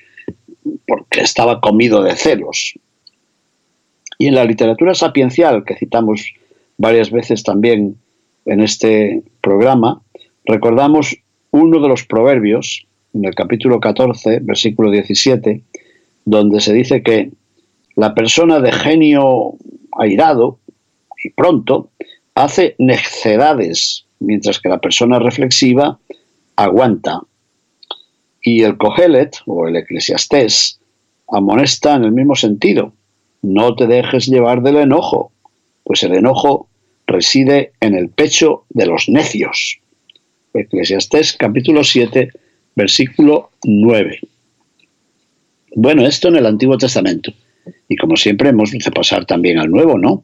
porque 0.87 1.21
estaba 1.21 1.61
comido 1.61 2.03
de 2.03 2.15
celos. 2.15 2.75
Y 4.19 4.27
en 4.27 4.35
la 4.35 4.45
literatura 4.45 4.95
sapiencial, 4.95 5.65
que 5.65 5.77
citamos 5.77 6.33
varias 6.77 7.11
veces 7.11 7.43
también 7.43 7.97
en 8.49 8.61
este 8.61 9.23
programa, 9.43 10.03
recordamos 10.45 11.17
uno 11.51 11.81
de 11.81 11.89
los 11.89 12.05
proverbios, 12.05 12.87
en 13.15 13.25
el 13.25 13.35
capítulo 13.35 13.79
14, 13.79 14.41
versículo 14.41 14.91
17, 14.91 15.63
donde 16.25 16.61
se 16.61 16.73
dice 16.73 17.03
que 17.03 17.31
la 17.95 18.15
persona 18.15 18.61
de 18.61 18.73
genio 18.73 19.55
airado 19.99 20.59
y 21.23 21.31
pronto 21.31 21.91
hace 22.35 22.75
necedades, 22.79 24.07
mientras 24.21 24.61
que 24.61 24.69
la 24.69 24.79
persona 24.79 25.19
reflexiva 25.19 25.99
aguanta 26.57 27.21
y 28.43 28.63
el 28.63 28.79
Cogelet 28.79 29.37
o 29.47 29.69
el 29.69 29.77
Eclesiastés 29.77 30.81
amonesta 31.31 31.95
en 31.97 32.05
el 32.05 32.13
mismo 32.13 32.35
sentido. 32.35 32.93
No 33.43 33.75
te 33.75 33.87
dejes 33.87 34.27
llevar 34.27 34.63
del 34.63 34.77
enojo, 34.77 35.33
pues 35.85 36.03
el 36.03 36.15
enojo 36.15 36.68
reside 37.09 37.73
en 37.81 37.95
el 37.95 38.11
pecho 38.11 38.65
de 38.69 38.87
los 38.87 39.09
necios. 39.09 39.81
Eclesiastés 40.55 41.37
capítulo 41.37 41.83
7, 41.83 42.31
versículo 42.77 43.51
9. 43.65 44.21
Bueno, 45.75 46.07
esto 46.07 46.29
en 46.29 46.37
el 46.37 46.47
Antiguo 46.47 46.77
Testamento. 46.79 47.33
Y 47.89 47.97
como 47.97 48.17
siempre 48.17 48.51
hemos 48.51 48.71
de 48.71 48.91
pasar 48.91 49.25
también 49.25 49.59
al 49.59 49.71
Nuevo, 49.71 49.99
¿no? 49.99 50.23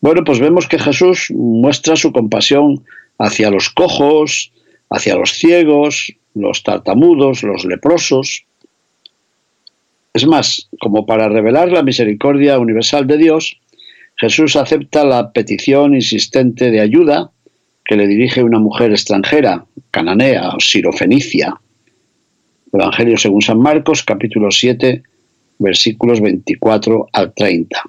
Bueno, 0.00 0.22
pues 0.24 0.40
vemos 0.40 0.68
que 0.68 0.78
Jesús 0.78 1.30
muestra 1.30 1.96
su 1.96 2.12
compasión 2.12 2.84
hacia 3.18 3.50
los 3.50 3.68
cojos, 3.70 4.52
hacia 4.90 5.16
los 5.16 5.32
ciegos, 5.32 6.12
los 6.34 6.62
tartamudos, 6.62 7.42
los 7.42 7.64
leprosos. 7.64 8.44
Es 10.14 10.26
más, 10.26 10.68
como 10.80 11.06
para 11.06 11.28
revelar 11.28 11.70
la 11.70 11.82
misericordia 11.82 12.58
universal 12.58 13.06
de 13.06 13.18
Dios, 13.18 13.58
Jesús 14.18 14.56
acepta 14.56 15.04
la 15.04 15.30
petición 15.32 15.94
insistente 15.94 16.72
de 16.72 16.80
ayuda 16.80 17.30
que 17.84 17.96
le 17.96 18.08
dirige 18.08 18.42
una 18.42 18.58
mujer 18.58 18.90
extranjera, 18.90 19.64
cananea 19.92 20.50
o 20.56 20.60
sirofenicia. 20.60 21.54
Evangelio 22.72 23.16
según 23.16 23.42
San 23.42 23.60
Marcos, 23.60 24.02
capítulo 24.02 24.50
7, 24.50 25.02
versículos 25.60 26.20
24 26.20 27.08
al 27.12 27.32
30. 27.32 27.80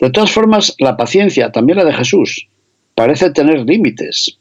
De 0.00 0.10
todas 0.10 0.30
formas, 0.30 0.76
la 0.78 0.96
paciencia, 0.98 1.50
también 1.50 1.78
la 1.78 1.84
de 1.84 1.94
Jesús, 1.94 2.48
parece 2.94 3.30
tener 3.30 3.60
límites. 3.60 4.38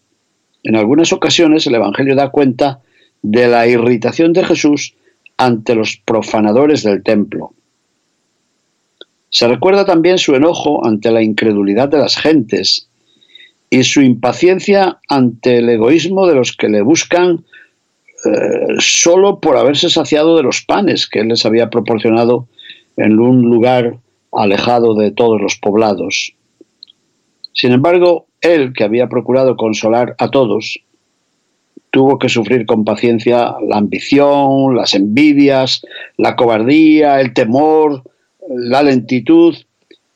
En 0.63 0.75
algunas 0.75 1.13
ocasiones 1.13 1.65
el 1.67 1.75
Evangelio 1.75 2.15
da 2.15 2.31
cuenta 2.31 2.81
de 3.21 3.47
la 3.47 3.65
irritación 3.65 4.33
de 4.33 4.43
Jesús 4.43 4.93
ante 5.37 5.73
los 5.73 6.01
profanadores 6.05 6.83
del 6.83 7.01
templo. 7.01 7.53
Se 9.29 9.47
recuerda 9.47 9.85
también 9.85 10.17
su 10.17 10.35
enojo 10.35 10.85
ante 10.85 11.11
la 11.11 11.21
incredulidad 11.21 11.89
de 11.89 11.99
las 11.99 12.17
gentes 12.17 12.89
y 13.69 13.83
su 13.83 14.01
impaciencia 14.01 14.99
ante 15.07 15.57
el 15.57 15.69
egoísmo 15.69 16.27
de 16.27 16.35
los 16.35 16.55
que 16.55 16.69
le 16.69 16.81
buscan 16.81 17.45
eh, 18.25 18.75
solo 18.79 19.39
por 19.39 19.55
haberse 19.55 19.89
saciado 19.89 20.35
de 20.35 20.43
los 20.43 20.61
panes 20.61 21.07
que 21.07 21.19
él 21.19 21.29
les 21.29 21.45
había 21.45 21.69
proporcionado 21.69 22.47
en 22.97 23.19
un 23.19 23.43
lugar 23.43 23.97
alejado 24.31 24.95
de 24.95 25.11
todos 25.11 25.39
los 25.39 25.55
poblados. 25.55 26.33
Sin 27.53 27.71
embargo, 27.71 28.25
él, 28.41 28.73
que 28.73 28.83
había 28.83 29.07
procurado 29.07 29.55
consolar 29.55 30.15
a 30.17 30.29
todos, 30.29 30.79
tuvo 31.91 32.19
que 32.19 32.29
sufrir 32.29 32.65
con 32.65 32.83
paciencia 32.83 33.55
la 33.67 33.77
ambición, 33.77 34.75
las 34.75 34.93
envidias, 34.93 35.81
la 36.17 36.35
cobardía, 36.35 37.21
el 37.21 37.33
temor, 37.33 38.03
la 38.49 38.83
lentitud 38.83 39.55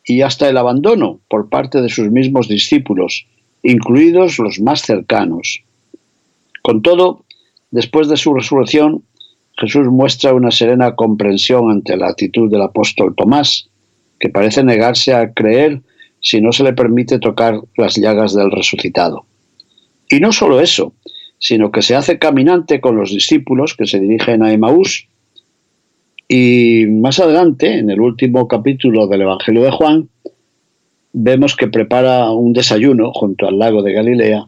y 0.05 0.21
hasta 0.21 0.49
el 0.49 0.57
abandono 0.57 1.19
por 1.29 1.49
parte 1.49 1.81
de 1.81 1.89
sus 1.89 2.11
mismos 2.11 2.47
discípulos, 2.47 3.25
incluidos 3.61 4.39
los 4.39 4.59
más 4.59 4.81
cercanos. 4.81 5.63
Con 6.61 6.81
todo, 6.81 7.23
después 7.71 8.09
de 8.09 8.17
su 8.17 8.33
resurrección, 8.33 9.03
Jesús 9.57 9.87
muestra 9.87 10.33
una 10.33 10.51
serena 10.51 10.95
comprensión 10.95 11.69
ante 11.69 11.95
la 11.95 12.09
actitud 12.09 12.51
del 12.51 12.63
apóstol 12.63 13.15
Tomás, 13.15 13.69
que 14.19 14.29
parece 14.29 14.63
negarse 14.63 15.13
a 15.13 15.31
creer 15.31 15.81
si 16.19 16.41
no 16.41 16.51
se 16.51 16.63
le 16.63 16.73
permite 16.73 17.19
tocar 17.19 17.59
las 17.77 17.95
llagas 17.95 18.33
del 18.33 18.51
resucitado. 18.51 19.25
Y 20.09 20.19
no 20.19 20.31
solo 20.31 20.61
eso, 20.61 20.93
sino 21.37 21.71
que 21.71 21.81
se 21.81 21.95
hace 21.95 22.17
caminante 22.17 22.79
con 22.79 22.95
los 22.95 23.11
discípulos 23.11 23.75
que 23.75 23.85
se 23.85 23.99
dirigen 23.99 24.41
a 24.43 24.53
Emaús. 24.53 25.07
Y 26.35 26.87
más 26.87 27.19
adelante, 27.19 27.77
en 27.77 27.91
el 27.91 28.01
último 28.01 28.47
capítulo 28.47 29.05
del 29.05 29.21
Evangelio 29.21 29.61
de 29.61 29.69
Juan, 29.69 30.09
vemos 31.11 31.55
que 31.55 31.67
prepara 31.67 32.31
un 32.31 32.53
desayuno 32.53 33.11
junto 33.13 33.47
al 33.47 33.59
lago 33.59 33.83
de 33.83 33.93
Galilea 33.93 34.47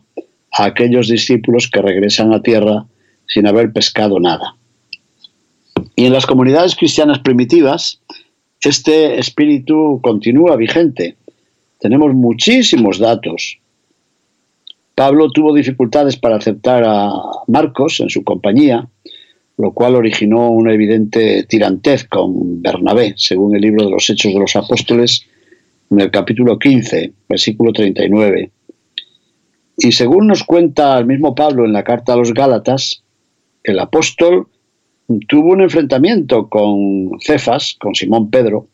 a 0.52 0.66
aquellos 0.66 1.10
discípulos 1.10 1.70
que 1.72 1.84
regresan 1.84 2.34
a 2.34 2.42
tierra 2.42 2.88
sin 3.28 3.46
haber 3.46 3.72
pescado 3.72 4.20
nada. 4.20 4.56
Y 5.96 6.06
en 6.06 6.14
las 6.14 6.26
comunidades 6.26 6.76
cristianas 6.76 7.20
primitivas, 7.20 8.02
este 8.62 9.20
espíritu 9.20 10.00
continúa 10.02 10.56
vigente. 10.56 11.18
Tenemos 11.80 12.16
muchísimos 12.16 12.98
datos. 12.98 13.60
Pablo 14.96 15.30
tuvo 15.30 15.54
dificultades 15.54 16.18
para 16.18 16.38
aceptar 16.38 16.84
a 16.84 17.14
Marcos 17.46 18.00
en 18.00 18.10
su 18.10 18.24
compañía, 18.24 18.90
lo 19.58 19.72
cual 19.72 19.96
originó 19.96 20.50
una 20.50 20.74
evidente 20.74 21.44
tirantez 21.44 22.06
con 22.06 22.62
Bernabé, 22.62 23.14
según 23.18 23.56
el 23.56 23.62
libro 23.62 23.86
de 23.86 23.92
los 23.92 24.10
Hechos 24.10 24.34
de 24.34 24.40
los 24.40 24.56
Apóstoles, 24.56 25.26
en 25.92 26.02
el 26.02 26.12
capítulo 26.12 26.60
15, 26.60 27.14
versículo 27.30 27.72
39. 27.72 28.52
Y 29.78 29.92
según 29.92 30.28
nos 30.28 30.44
cuenta 30.44 30.98
el 30.98 31.06
mismo 31.06 31.36
Pablo 31.36 31.66
en 31.66 31.74
la 31.74 31.84
carta 31.84 32.14
a 32.14 32.18
los 32.18 32.34
Gálatas, 32.34 33.04
el 33.64 33.80
apóstol 33.80 34.48
tuvo 35.28 35.52
un 35.52 35.62
enfrentamiento 35.62 36.50
con 36.50 37.20
Cefas, 37.22 37.76
con 37.80 37.96
Simón 37.96 38.30
Pedro, 38.30 38.68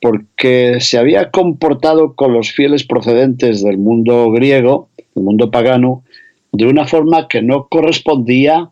porque 0.00 0.78
se 0.80 0.98
había 0.98 1.30
comportado 1.30 2.14
con 2.14 2.32
los 2.32 2.50
fieles 2.50 2.84
procedentes 2.84 3.62
del 3.62 3.78
mundo 3.78 4.30
griego, 4.32 4.88
del 5.14 5.24
mundo 5.24 5.50
pagano, 5.50 6.02
de 6.50 6.66
una 6.66 6.86
forma 6.86 7.28
que 7.28 7.40
no 7.40 7.68
correspondía 7.68 8.70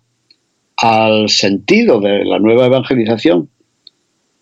al 0.80 1.28
sentido 1.28 2.00
de 2.00 2.24
la 2.24 2.38
nueva 2.38 2.66
evangelización, 2.66 3.50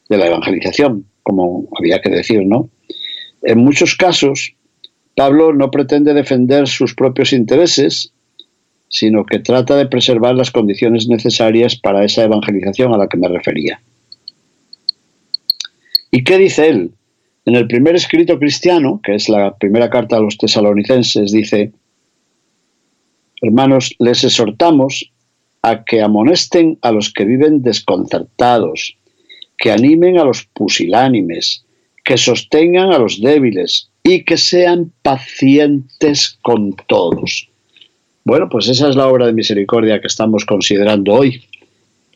de 0.08 0.16
la 0.16 0.26
evangelización, 0.26 1.04
como 1.22 1.68
había 1.78 2.00
que 2.00 2.10
decir, 2.10 2.46
¿no? 2.46 2.70
En 3.42 3.58
muchos 3.58 3.96
casos, 3.96 4.54
Pablo 5.16 5.52
no 5.52 5.70
pretende 5.70 6.14
defender 6.14 6.68
sus 6.68 6.94
propios 6.94 7.32
intereses, 7.32 8.12
sino 8.88 9.26
que 9.26 9.40
trata 9.40 9.76
de 9.76 9.86
preservar 9.86 10.36
las 10.36 10.50
condiciones 10.50 11.08
necesarias 11.08 11.76
para 11.76 12.04
esa 12.04 12.22
evangelización 12.24 12.94
a 12.94 12.98
la 12.98 13.08
que 13.08 13.18
me 13.18 13.28
refería. 13.28 13.80
¿Y 16.10 16.24
qué 16.24 16.38
dice 16.38 16.68
él? 16.68 16.92
En 17.44 17.56
el 17.56 17.66
primer 17.66 17.96
escrito 17.96 18.38
cristiano, 18.38 19.00
que 19.02 19.14
es 19.14 19.28
la 19.28 19.56
primera 19.56 19.90
carta 19.90 20.16
a 20.16 20.20
los 20.20 20.38
tesalonicenses, 20.38 21.32
dice, 21.32 21.72
Hermanos, 23.42 23.94
les 23.98 24.24
exhortamos 24.24 25.12
a 25.62 25.84
que 25.84 26.02
amonesten 26.02 26.78
a 26.82 26.92
los 26.92 27.12
que 27.12 27.24
viven 27.24 27.62
desconcertados, 27.62 28.96
que 29.56 29.72
animen 29.72 30.18
a 30.18 30.24
los 30.24 30.44
pusilánimes, 30.44 31.64
que 32.04 32.16
sostengan 32.16 32.92
a 32.92 32.98
los 32.98 33.20
débiles 33.20 33.90
y 34.02 34.24
que 34.24 34.36
sean 34.36 34.92
pacientes 35.02 36.38
con 36.42 36.74
todos. 36.86 37.48
Bueno, 38.24 38.48
pues 38.48 38.68
esa 38.68 38.88
es 38.88 38.96
la 38.96 39.08
obra 39.08 39.26
de 39.26 39.32
misericordia 39.32 40.00
que 40.00 40.06
estamos 40.06 40.44
considerando 40.44 41.14
hoy. 41.14 41.42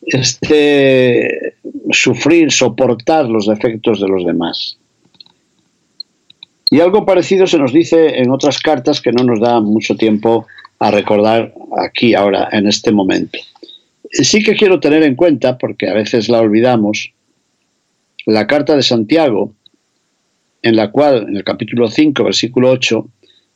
Este 0.05 1.55
sufrir, 1.91 2.51
soportar 2.51 3.25
los 3.29 3.47
defectos 3.47 4.01
de 4.01 4.07
los 4.07 4.25
demás. 4.25 4.77
Y 6.69 6.79
algo 6.79 7.05
parecido 7.05 7.45
se 7.45 7.59
nos 7.59 7.71
dice 7.71 8.19
en 8.19 8.31
otras 8.31 8.59
cartas 8.59 8.99
que 8.99 9.11
no 9.11 9.23
nos 9.23 9.39
da 9.39 9.59
mucho 9.59 9.95
tiempo 9.95 10.47
a 10.83 10.91
recordar 10.91 11.53
aquí, 11.77 12.13
ahora, 12.13 12.49
en 12.51 12.67
este 12.67 12.91
momento. 12.91 13.39
Sí 14.11 14.43
que 14.43 14.53
quiero 14.53 14.81
tener 14.81 15.01
en 15.03 15.15
cuenta, 15.15 15.57
porque 15.57 15.87
a 15.87 15.93
veces 15.93 16.27
la 16.27 16.41
olvidamos, 16.41 17.13
la 18.25 18.47
carta 18.47 18.75
de 18.75 18.83
Santiago, 18.83 19.53
en 20.61 20.75
la 20.75 20.91
cual, 20.91 21.25
en 21.29 21.37
el 21.37 21.45
capítulo 21.45 21.87
5, 21.87 22.21
versículo 22.25 22.69
8, 22.71 23.07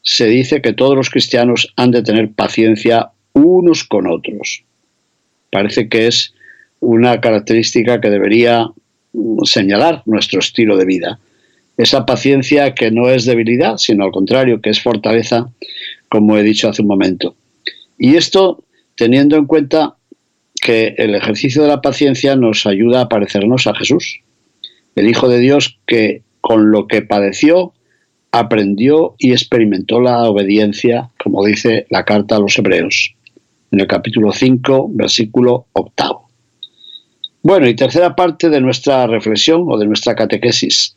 se 0.01 0.27
dice 0.27 0.61
que 0.61 0.71
todos 0.71 0.95
los 0.95 1.09
cristianos 1.09 1.73
han 1.75 1.91
de 1.91 2.01
tener 2.01 2.31
paciencia 2.31 3.09
unos 3.33 3.83
con 3.83 4.07
otros. 4.07 4.63
Parece 5.51 5.89
que 5.89 6.07
es 6.07 6.33
una 6.79 7.19
característica 7.19 7.99
que 7.99 8.09
debería 8.09 8.69
señalar 9.43 10.01
nuestro 10.05 10.39
estilo 10.39 10.77
de 10.77 10.85
vida. 10.85 11.19
Esa 11.75 12.05
paciencia 12.05 12.73
que 12.73 12.89
no 12.89 13.09
es 13.09 13.25
debilidad, 13.25 13.75
sino 13.79 14.05
al 14.05 14.11
contrario, 14.11 14.61
que 14.61 14.69
es 14.69 14.81
fortaleza, 14.81 15.49
como 16.09 16.37
he 16.37 16.43
dicho 16.43 16.69
hace 16.69 16.81
un 16.81 16.87
momento. 16.87 17.35
Y 17.97 18.15
esto 18.15 18.63
teniendo 18.95 19.37
en 19.37 19.45
cuenta 19.45 19.95
que 20.61 20.95
el 20.97 21.15
ejercicio 21.15 21.61
de 21.61 21.69
la 21.69 21.81
paciencia 21.81 22.35
nos 22.35 22.65
ayuda 22.65 23.01
a 23.01 23.09
parecernos 23.09 23.67
a 23.67 23.75
Jesús, 23.75 24.21
el 24.95 25.07
Hijo 25.07 25.29
de 25.29 25.39
Dios 25.39 25.79
que 25.85 26.23
con 26.41 26.71
lo 26.71 26.87
que 26.87 27.01
padeció 27.01 27.73
aprendió 28.31 29.15
y 29.17 29.31
experimentó 29.31 29.99
la 30.01 30.23
obediencia, 30.23 31.09
como 31.23 31.45
dice 31.45 31.85
la 31.89 32.05
carta 32.05 32.35
a 32.35 32.39
los 32.39 32.57
hebreos, 32.57 33.15
en 33.71 33.79
el 33.79 33.87
capítulo 33.87 34.31
5, 34.31 34.89
versículo 34.93 35.67
octavo. 35.73 36.27
Bueno, 37.41 37.67
y 37.67 37.75
tercera 37.75 38.15
parte 38.15 38.49
de 38.49 38.59
nuestra 38.59 39.07
reflexión 39.07 39.65
o 39.67 39.77
de 39.77 39.85
nuestra 39.85 40.15
catequesis. 40.15 40.95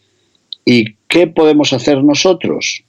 ¿Y 0.65 0.95
qué 1.07 1.27
podemos 1.27 1.73
hacer 1.73 2.03
nosotros? 2.03 2.85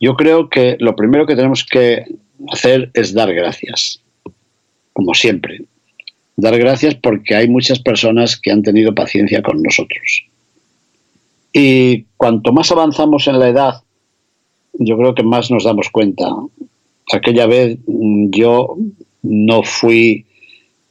Yo 0.00 0.14
creo 0.14 0.48
que 0.48 0.76
lo 0.80 0.96
primero 0.96 1.26
que 1.26 1.36
tenemos 1.36 1.64
que 1.64 2.04
hacer 2.48 2.90
es 2.94 3.14
dar 3.14 3.32
gracias, 3.32 4.02
como 4.92 5.14
siempre. 5.14 5.64
Dar 6.36 6.58
gracias 6.58 6.94
porque 6.96 7.34
hay 7.36 7.48
muchas 7.48 7.78
personas 7.78 8.38
que 8.38 8.50
han 8.50 8.62
tenido 8.62 8.94
paciencia 8.94 9.42
con 9.42 9.62
nosotros. 9.62 10.24
Y 11.52 12.06
cuanto 12.16 12.52
más 12.52 12.72
avanzamos 12.72 13.28
en 13.28 13.38
la 13.38 13.48
edad, 13.48 13.74
yo 14.72 14.96
creo 14.98 15.14
que 15.14 15.22
más 15.22 15.50
nos 15.50 15.64
damos 15.64 15.88
cuenta. 15.90 16.28
Aquella 17.12 17.46
vez 17.46 17.78
yo 17.86 18.76
no 19.22 19.62
fui 19.62 20.26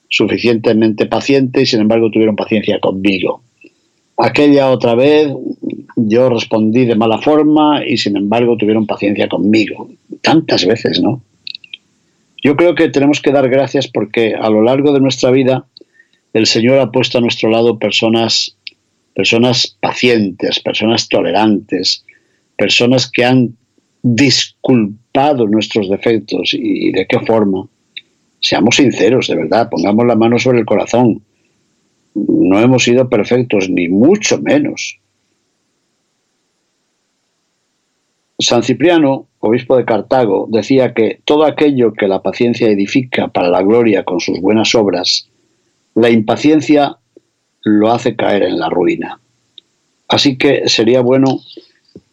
suficientemente 0.10 1.06
paciente 1.08 1.64
y 1.64 1.66
sin 1.66 1.82
embargo 1.82 2.10
tuvieron 2.10 2.36
paciencia 2.36 2.80
conmigo. 2.80 3.42
Aquella 4.18 4.70
otra 4.72 4.96
vez 4.96 5.34
yo 5.96 6.30
respondí 6.30 6.86
de 6.86 6.96
mala 6.96 7.20
forma 7.20 7.86
y 7.86 7.98
sin 7.98 8.18
embargo 8.18 8.58
tuvieron 8.58 8.88
paciencia 8.88 9.28
conmigo. 9.28 9.90
Tantas 10.22 10.66
veces, 10.66 11.02
¿no? 11.02 11.22
Yo 12.42 12.56
creo 12.56 12.76
que 12.76 12.90
tenemos 12.90 13.22
que 13.22 13.32
dar 13.32 13.50
gracias 13.50 13.88
porque 13.88 14.36
a 14.36 14.50
lo 14.50 14.62
largo 14.62 14.92
de 14.94 15.00
nuestra 15.00 15.32
vida 15.32 15.66
el 16.34 16.46
Señor 16.46 16.80
ha 16.80 16.92
puesto 16.92 17.18
a 17.18 17.22
nuestro 17.22 17.50
lado 17.50 17.80
personas 17.80 18.58
personas 19.14 19.78
pacientes, 19.80 20.60
personas 20.60 21.08
tolerantes, 21.08 22.04
personas 22.58 23.10
que 23.10 23.24
han 23.24 23.56
disculpado 24.02 25.48
nuestros 25.48 25.90
defectos 25.90 26.54
y 26.54 26.92
de 26.92 27.06
qué 27.06 27.20
forma. 27.20 27.68
Seamos 28.40 28.76
sinceros, 28.76 29.28
de 29.28 29.36
verdad, 29.36 29.70
pongamos 29.70 30.06
la 30.06 30.16
mano 30.16 30.38
sobre 30.40 30.60
el 30.60 30.66
corazón. 30.66 31.22
No 32.16 32.60
hemos 32.60 32.84
sido 32.84 33.08
perfectos, 33.08 33.70
ni 33.70 33.88
mucho 33.88 34.40
menos. 34.42 35.00
San 38.44 38.64
Cipriano, 38.64 39.28
obispo 39.40 39.78
de 39.78 39.86
Cartago, 39.86 40.48
decía 40.50 40.94
que 40.94 41.20
todo 41.26 41.46
aquello 41.46 41.94
que 41.94 42.08
la 42.08 42.22
paciencia 42.22 42.70
edifica 42.70 43.28
para 43.28 43.50
la 43.50 43.62
gloria 43.62 44.04
con 44.04 44.20
sus 44.20 44.40
buenas 44.40 44.76
obras, 44.76 45.30
la 45.96 46.10
impaciencia 46.10 46.98
lo 47.64 47.92
hace 47.92 48.16
caer 48.16 48.44
en 48.44 48.60
la 48.60 48.70
ruina. 48.70 49.20
Así 50.08 50.38
que 50.38 50.68
sería 50.68 51.02
bueno, 51.02 51.40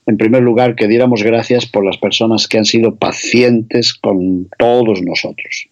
en 0.06 0.16
primer 0.16 0.42
lugar, 0.42 0.74
que 0.74 0.88
diéramos 0.88 1.22
gracias 1.22 1.66
por 1.66 1.84
las 1.84 1.98
personas 1.98 2.48
que 2.48 2.58
han 2.58 2.64
sido 2.64 2.96
pacientes 2.96 3.94
con 3.94 4.48
todos 4.58 5.02
nosotros. 5.02 5.68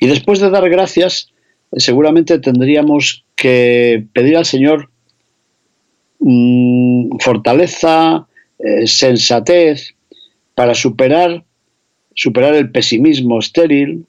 Y 0.00 0.06
después 0.08 0.40
de 0.40 0.50
dar 0.50 0.68
gracias, 0.68 1.30
seguramente 1.72 2.38
tendríamos 2.38 3.24
que 3.36 4.04
pedir 4.12 4.36
al 4.36 4.44
Señor 4.44 4.90
mm, 6.18 7.18
fortaleza, 7.18 8.26
eh, 8.62 8.86
sensatez 8.86 9.94
para 10.54 10.74
superar, 10.74 11.44
superar 12.14 12.54
el 12.54 12.70
pesimismo 12.70 13.38
estéril, 13.38 14.06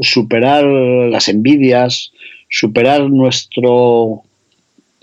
superar 0.00 0.64
las 0.64 1.28
envidias, 1.28 2.12
superar 2.48 3.10
nuestro, 3.10 4.22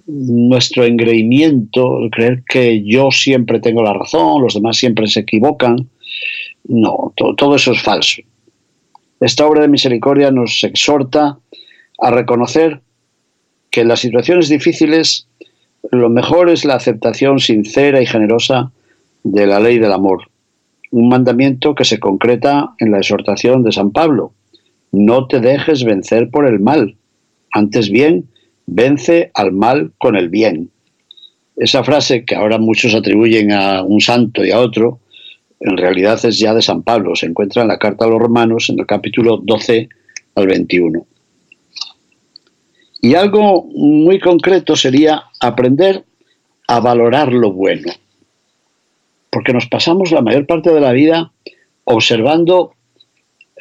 nuestro 0.07 0.85
engreimiento, 0.85 1.99
creer 2.11 2.43
que 2.47 2.83
yo 2.83 3.11
siempre 3.11 3.59
tengo 3.59 3.83
la 3.83 3.93
razón, 3.93 4.41
los 4.41 4.53
demás 4.53 4.77
siempre 4.77 5.07
se 5.07 5.21
equivocan. 5.21 5.89
No, 6.65 7.13
todo 7.15 7.55
eso 7.55 7.73
es 7.73 7.81
falso. 7.81 8.21
Esta 9.19 9.45
obra 9.45 9.63
de 9.63 9.67
misericordia 9.67 10.31
nos 10.31 10.63
exhorta 10.63 11.37
a 11.99 12.11
reconocer 12.11 12.81
que 13.69 13.81
en 13.81 13.87
las 13.87 13.99
situaciones 13.99 14.49
difíciles 14.49 15.27
lo 15.91 16.09
mejor 16.09 16.49
es 16.49 16.63
la 16.63 16.75
aceptación 16.75 17.39
sincera 17.39 18.01
y 18.01 18.05
generosa 18.05 18.71
de 19.23 19.47
la 19.47 19.59
ley 19.59 19.79
del 19.79 19.93
amor, 19.93 20.29
un 20.91 21.09
mandamiento 21.09 21.75
que 21.75 21.85
se 21.85 21.99
concreta 21.99 22.75
en 22.79 22.91
la 22.91 22.99
exhortación 22.99 23.63
de 23.63 23.71
San 23.71 23.91
Pablo. 23.91 24.33
No 24.91 25.27
te 25.27 25.39
dejes 25.39 25.83
vencer 25.83 26.29
por 26.29 26.45
el 26.45 26.59
mal, 26.59 26.97
antes 27.51 27.89
bien, 27.89 28.29
vence 28.65 29.31
al 29.33 29.51
mal 29.51 29.93
con 29.97 30.15
el 30.15 30.29
bien. 30.29 30.69
Esa 31.55 31.83
frase 31.83 32.25
que 32.25 32.35
ahora 32.35 32.57
muchos 32.57 32.95
atribuyen 32.95 33.51
a 33.51 33.83
un 33.83 34.01
santo 34.01 34.43
y 34.43 34.51
a 34.51 34.59
otro, 34.59 34.99
en 35.59 35.77
realidad 35.77 36.19
es 36.25 36.39
ya 36.39 36.53
de 36.53 36.61
San 36.61 36.83
Pablo, 36.83 37.15
se 37.15 37.27
encuentra 37.27 37.61
en 37.61 37.69
la 37.69 37.77
carta 37.77 38.05
a 38.05 38.09
los 38.09 38.19
romanos 38.19 38.69
en 38.69 38.79
el 38.79 38.85
capítulo 38.85 39.37
12 39.37 39.87
al 40.35 40.47
21. 40.47 41.05
Y 43.01 43.15
algo 43.15 43.65
muy 43.75 44.19
concreto 44.19 44.75
sería 44.75 45.23
aprender 45.39 46.03
a 46.67 46.79
valorar 46.79 47.31
lo 47.31 47.51
bueno. 47.51 47.91
Porque 49.33 49.51
nos 49.51 49.67
pasamos 49.67 50.11
la 50.11 50.21
mayor 50.21 50.45
parte 50.45 50.71
de 50.71 50.79
la 50.79 50.91
vida 50.91 51.31
observando 51.85 52.73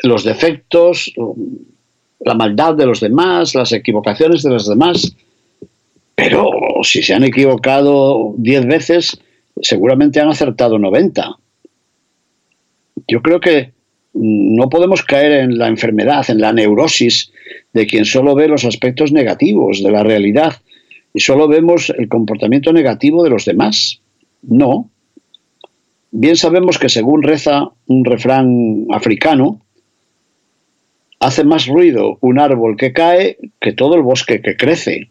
los 0.02 0.24
defectos, 0.24 1.12
la 2.20 2.34
maldad 2.34 2.74
de 2.74 2.86
los 2.86 3.00
demás, 3.00 3.54
las 3.54 3.72
equivocaciones 3.72 4.42
de 4.42 4.50
los 4.50 4.68
demás. 4.68 5.16
Pero 6.14 6.50
si 6.82 7.02
se 7.02 7.14
han 7.14 7.24
equivocado 7.24 8.34
diez 8.36 8.66
veces, 8.66 9.20
seguramente 9.60 10.20
han 10.20 10.28
acertado 10.28 10.78
90. 10.78 11.36
Yo 13.08 13.22
creo 13.22 13.40
que 13.40 13.72
no 14.14 14.68
podemos 14.68 15.02
caer 15.02 15.32
en 15.32 15.58
la 15.58 15.68
enfermedad, 15.68 16.28
en 16.28 16.40
la 16.40 16.52
neurosis 16.52 17.32
de 17.72 17.86
quien 17.86 18.04
solo 18.04 18.34
ve 18.34 18.46
los 18.48 18.64
aspectos 18.64 19.10
negativos 19.10 19.82
de 19.82 19.90
la 19.90 20.02
realidad 20.02 20.60
y 21.14 21.20
solo 21.20 21.48
vemos 21.48 21.90
el 21.90 22.08
comportamiento 22.08 22.72
negativo 22.72 23.22
de 23.24 23.30
los 23.30 23.44
demás. 23.44 24.00
No. 24.42 24.90
Bien 26.12 26.36
sabemos 26.36 26.78
que 26.78 26.88
según 26.88 27.22
reza 27.22 27.70
un 27.86 28.04
refrán 28.04 28.86
africano, 28.90 29.60
hace 31.18 31.42
más 31.42 31.66
ruido 31.66 32.18
un 32.20 32.38
árbol 32.38 32.76
que 32.76 32.92
cae 32.92 33.38
que 33.60 33.72
todo 33.72 33.94
el 33.96 34.02
bosque 34.02 34.40
que 34.40 34.56
crece. 34.56 35.10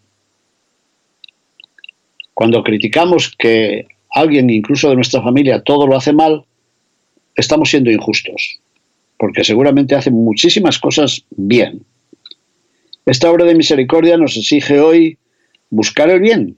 Cuando 2.33 2.63
criticamos 2.63 3.35
que 3.37 3.87
alguien, 4.11 4.49
incluso 4.49 4.89
de 4.89 4.95
nuestra 4.95 5.21
familia, 5.21 5.63
todo 5.63 5.87
lo 5.87 5.97
hace 5.97 6.13
mal, 6.13 6.45
estamos 7.35 7.69
siendo 7.69 7.91
injustos 7.91 8.61
porque 9.21 9.43
seguramente 9.43 9.93
hace 9.93 10.09
muchísimas 10.09 10.79
cosas 10.79 11.25
bien. 11.29 11.85
Esta 13.05 13.29
obra 13.29 13.45
de 13.45 13.53
misericordia 13.53 14.17
nos 14.17 14.35
exige 14.35 14.79
hoy 14.79 15.19
buscar 15.69 16.09
el 16.09 16.19
bien 16.19 16.57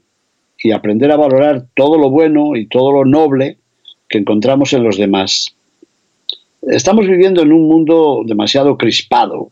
y 0.58 0.72
aprender 0.72 1.12
a 1.12 1.18
valorar 1.18 1.68
todo 1.76 1.98
lo 1.98 2.10
bueno 2.10 2.56
y 2.56 2.68
todo 2.68 2.94
lo 2.94 3.04
noble 3.04 3.58
que 4.10 4.18
encontramos 4.20 4.74
en 4.74 4.84
los 4.84 4.98
demás. 4.98 5.56
Estamos 6.62 7.08
viviendo 7.08 7.42
en 7.42 7.52
un 7.52 7.68
mundo 7.68 8.24
demasiado 8.26 8.78
crispado 8.78 9.50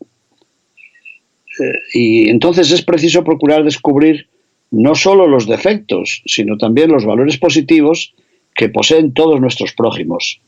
eh, 1.60 1.78
y 1.92 2.28
entonces 2.30 2.70
es 2.70 2.82
preciso 2.82 3.22
procurar 3.24 3.64
descubrir 3.64 4.28
no 4.70 4.94
solo 4.94 5.26
los 5.26 5.46
defectos, 5.46 6.22
sino 6.24 6.56
también 6.56 6.90
los 6.90 7.04
valores 7.04 7.36
positivos 7.36 8.14
que 8.54 8.70
poseen 8.70 9.12
todos 9.12 9.40
nuestros 9.40 9.72
prójimos. 9.72 10.40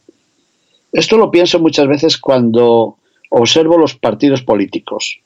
Esto 0.93 1.19
lo 1.19 1.31
pienso 1.31 1.59
muchas 1.59 1.89
veces 1.89 2.17
cuando 2.17 2.97
observo 3.29 3.77
los 3.77 3.95
partidos 3.95 4.43
políticos. 4.43 5.19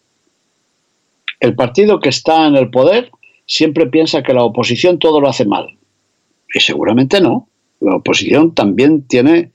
El 1.41 1.55
partido 1.55 2.01
que 2.01 2.09
está 2.09 2.47
en 2.47 2.57
el 2.57 2.71
poder 2.71 3.11
siempre 3.47 3.87
piensa 3.87 4.23
que 4.23 4.33
la 4.33 4.43
oposición 4.43 4.99
todo 4.99 5.21
lo 5.21 5.29
hace 5.29 5.45
mal. 5.45 5.77
Y 6.53 6.61
seguramente 6.61 7.21
no. 7.21 7.49
La 7.81 7.97
oposición 7.97 8.55
también 8.55 9.03
tiene 9.03 9.53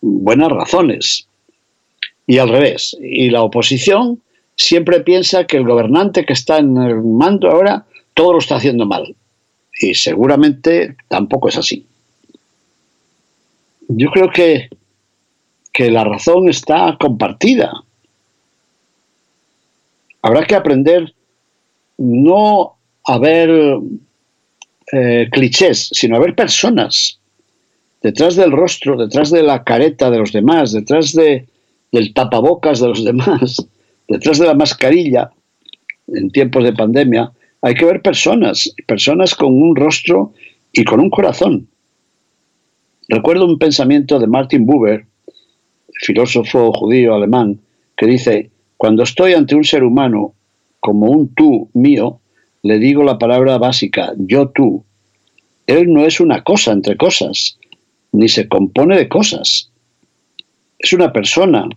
buenas 0.00 0.50
razones. 0.50 1.26
Y 2.26 2.38
al 2.38 2.48
revés. 2.48 2.96
Y 3.00 3.30
la 3.30 3.42
oposición 3.42 4.22
siempre 4.56 5.00
piensa 5.00 5.46
que 5.46 5.56
el 5.56 5.66
gobernante 5.66 6.24
que 6.24 6.32
está 6.32 6.58
en 6.58 6.76
el 6.76 7.02
mando 7.02 7.50
ahora 7.50 7.86
todo 8.14 8.32
lo 8.34 8.38
está 8.38 8.56
haciendo 8.56 8.86
mal. 8.86 9.14
Y 9.80 9.94
seguramente 9.94 10.96
tampoco 11.08 11.48
es 11.48 11.56
así. 11.56 11.84
Yo 13.88 14.10
creo 14.10 14.30
que 14.30 14.68
que 15.74 15.90
la 15.90 16.04
razón 16.04 16.48
está 16.48 16.96
compartida. 16.98 17.72
Habrá 20.22 20.46
que 20.46 20.54
aprender 20.54 21.12
no 21.98 22.76
a 23.04 23.18
ver 23.18 23.80
eh, 24.92 25.28
clichés, 25.32 25.90
sino 25.92 26.16
a 26.16 26.20
ver 26.20 26.36
personas 26.36 27.18
detrás 28.04 28.36
del 28.36 28.52
rostro, 28.52 28.98
detrás 28.98 29.30
de 29.30 29.42
la 29.42 29.64
careta 29.64 30.10
de 30.10 30.18
los 30.18 30.30
demás, 30.30 30.72
detrás 30.72 31.14
de, 31.14 31.46
del 31.90 32.12
tapabocas 32.12 32.78
de 32.80 32.88
los 32.88 33.02
demás, 33.10 33.66
detrás 34.06 34.38
de 34.38 34.46
la 34.46 34.54
mascarilla 34.54 35.30
en 36.08 36.30
tiempos 36.30 36.62
de 36.62 36.74
pandemia. 36.74 37.32
Hay 37.62 37.74
que 37.74 37.86
ver 37.86 38.02
personas, 38.02 38.72
personas 38.86 39.34
con 39.34 39.54
un 39.60 39.74
rostro 39.74 40.34
y 40.70 40.84
con 40.84 41.00
un 41.00 41.08
corazón. 41.08 41.66
Recuerdo 43.08 43.46
un 43.46 43.58
pensamiento 43.58 44.18
de 44.18 44.26
Martin 44.26 44.66
Buber, 44.66 45.06
filósofo 46.02 46.72
judío 46.72 47.14
alemán, 47.14 47.58
que 47.96 48.06
dice, 48.06 48.50
cuando 48.76 49.02
estoy 49.02 49.32
ante 49.32 49.54
un 49.54 49.64
ser 49.64 49.82
humano 49.82 50.34
como 50.78 51.06
un 51.06 51.34
tú 51.34 51.70
mío, 51.72 52.20
le 52.62 52.78
digo 52.78 53.02
la 53.02 53.18
palabra 53.18 53.56
básica, 53.56 54.12
yo 54.18 54.48
tú. 54.48 54.84
Él 55.66 55.90
no 55.90 56.04
es 56.04 56.20
una 56.20 56.42
cosa 56.44 56.72
entre 56.72 56.98
cosas, 56.98 57.58
ni 58.14 58.28
se 58.28 58.48
compone 58.48 58.96
de 58.96 59.08
cosas. 59.08 59.70
Es 60.78 60.92
una 60.92 61.12
persona 61.12 61.68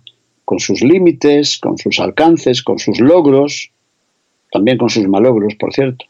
con 0.46 0.60
sus 0.60 0.82
límites, 0.82 1.58
con 1.58 1.78
sus 1.80 2.00
alcances, 2.00 2.62
con 2.62 2.78
sus 2.78 3.00
logros, 3.00 3.72
también 4.52 4.78
con 4.78 4.90
sus 4.90 5.08
malogros, 5.08 5.56
por 5.56 5.74
cierto, 5.74 6.06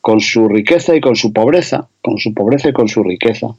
con 0.00 0.20
su 0.20 0.48
riqueza 0.48 0.96
y 0.96 1.00
con 1.00 1.14
su 1.14 1.32
pobreza, 1.32 1.88
con 2.02 2.18
su 2.18 2.34
pobreza 2.34 2.70
y 2.70 2.72
con 2.72 2.88
su 2.88 3.04
riqueza. 3.04 3.54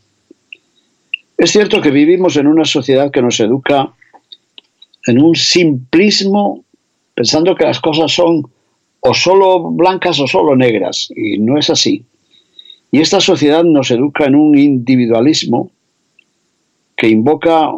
Es 1.38 1.52
cierto 1.52 1.82
que 1.82 1.92
vivimos 1.92 2.36
en 2.36 2.48
una 2.48 2.66
sociedad 2.66 3.10
que 3.10 3.22
nos 3.22 3.40
educa 3.40 3.94
en 5.08 5.22
un 5.22 5.34
simplismo, 5.36 6.66
pensando 7.14 7.56
que 7.56 7.66
las 7.66 7.80
cosas 7.80 8.12
son 8.12 8.44
o 9.00 9.14
solo 9.14 9.72
blancas 9.72 10.20
o 10.20 10.28
solo 10.28 10.58
negras, 10.58 11.10
y 11.16 11.40
no 11.40 11.58
es 11.58 11.70
así. 11.70 12.04
Y 12.92 13.00
esta 13.00 13.22
sociedad 13.22 13.64
nos 13.64 13.92
educa 13.92 14.26
en 14.26 14.36
un 14.36 14.58
individualismo 14.58 15.72
que 16.96 17.10
invoca 17.10 17.72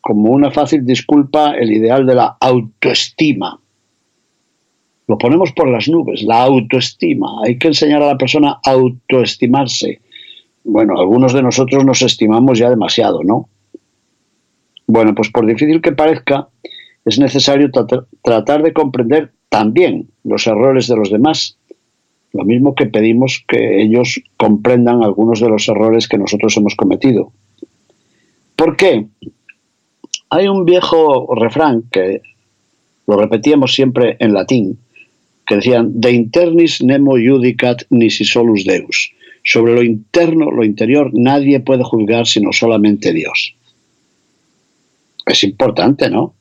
como 0.00 0.30
una 0.30 0.50
fácil 0.50 0.84
disculpa 0.84 1.52
el 1.56 1.72
ideal 1.72 2.06
de 2.06 2.14
la 2.14 2.36
autoestima. 2.40 3.60
Lo 5.08 5.18
ponemos 5.18 5.52
por 5.52 5.68
las 5.68 5.88
nubes, 5.88 6.22
la 6.22 6.42
autoestima. 6.42 7.42
Hay 7.44 7.58
que 7.58 7.68
enseñar 7.68 8.02
a 8.02 8.08
la 8.08 8.18
persona 8.18 8.58
a 8.64 8.70
autoestimarse, 8.70 10.00
bueno, 10.68 10.98
algunos 10.98 11.32
de 11.32 11.42
nosotros 11.42 11.84
nos 11.84 12.02
estimamos 12.02 12.58
ya 12.58 12.68
demasiado, 12.68 13.22
¿no? 13.22 13.48
Bueno, 14.88 15.14
pues 15.14 15.30
por 15.30 15.46
difícil 15.46 15.80
que 15.80 15.92
parezca, 15.92 16.48
es 17.04 17.20
necesario 17.20 17.70
tratar 17.70 18.62
de 18.64 18.72
comprender 18.72 19.32
también 19.48 20.08
los 20.24 20.46
errores 20.48 20.88
de 20.88 20.96
los 20.96 21.10
demás, 21.10 21.56
lo 22.32 22.44
mismo 22.44 22.74
que 22.74 22.86
pedimos 22.86 23.44
que 23.46 23.80
ellos 23.80 24.20
comprendan 24.36 25.04
algunos 25.04 25.40
de 25.40 25.48
los 25.48 25.68
errores 25.68 26.08
que 26.08 26.18
nosotros 26.18 26.56
hemos 26.56 26.74
cometido. 26.74 27.32
¿Por 28.56 28.76
qué? 28.76 29.06
Hay 30.30 30.48
un 30.48 30.64
viejo 30.64 31.34
refrán 31.34 31.84
que 31.90 32.22
lo 33.06 33.16
repetíamos 33.16 33.74
siempre 33.74 34.16
en 34.18 34.32
latín, 34.32 34.78
que 35.46 35.56
decían, 35.56 36.00
de 36.00 36.12
internis 36.12 36.82
nemo 36.82 37.12
judicat 37.12 37.82
nisi 37.90 38.24
solus 38.24 38.64
deus. 38.64 39.12
Sobre 39.44 39.74
lo 39.74 39.82
interno, 39.82 40.50
lo 40.50 40.64
interior, 40.64 41.10
nadie 41.12 41.60
puede 41.60 41.84
juzgar 41.84 42.26
sino 42.26 42.52
solamente 42.52 43.12
Dios. 43.12 43.54
Es 45.24 45.44
importante, 45.44 46.10
¿no? 46.10 46.34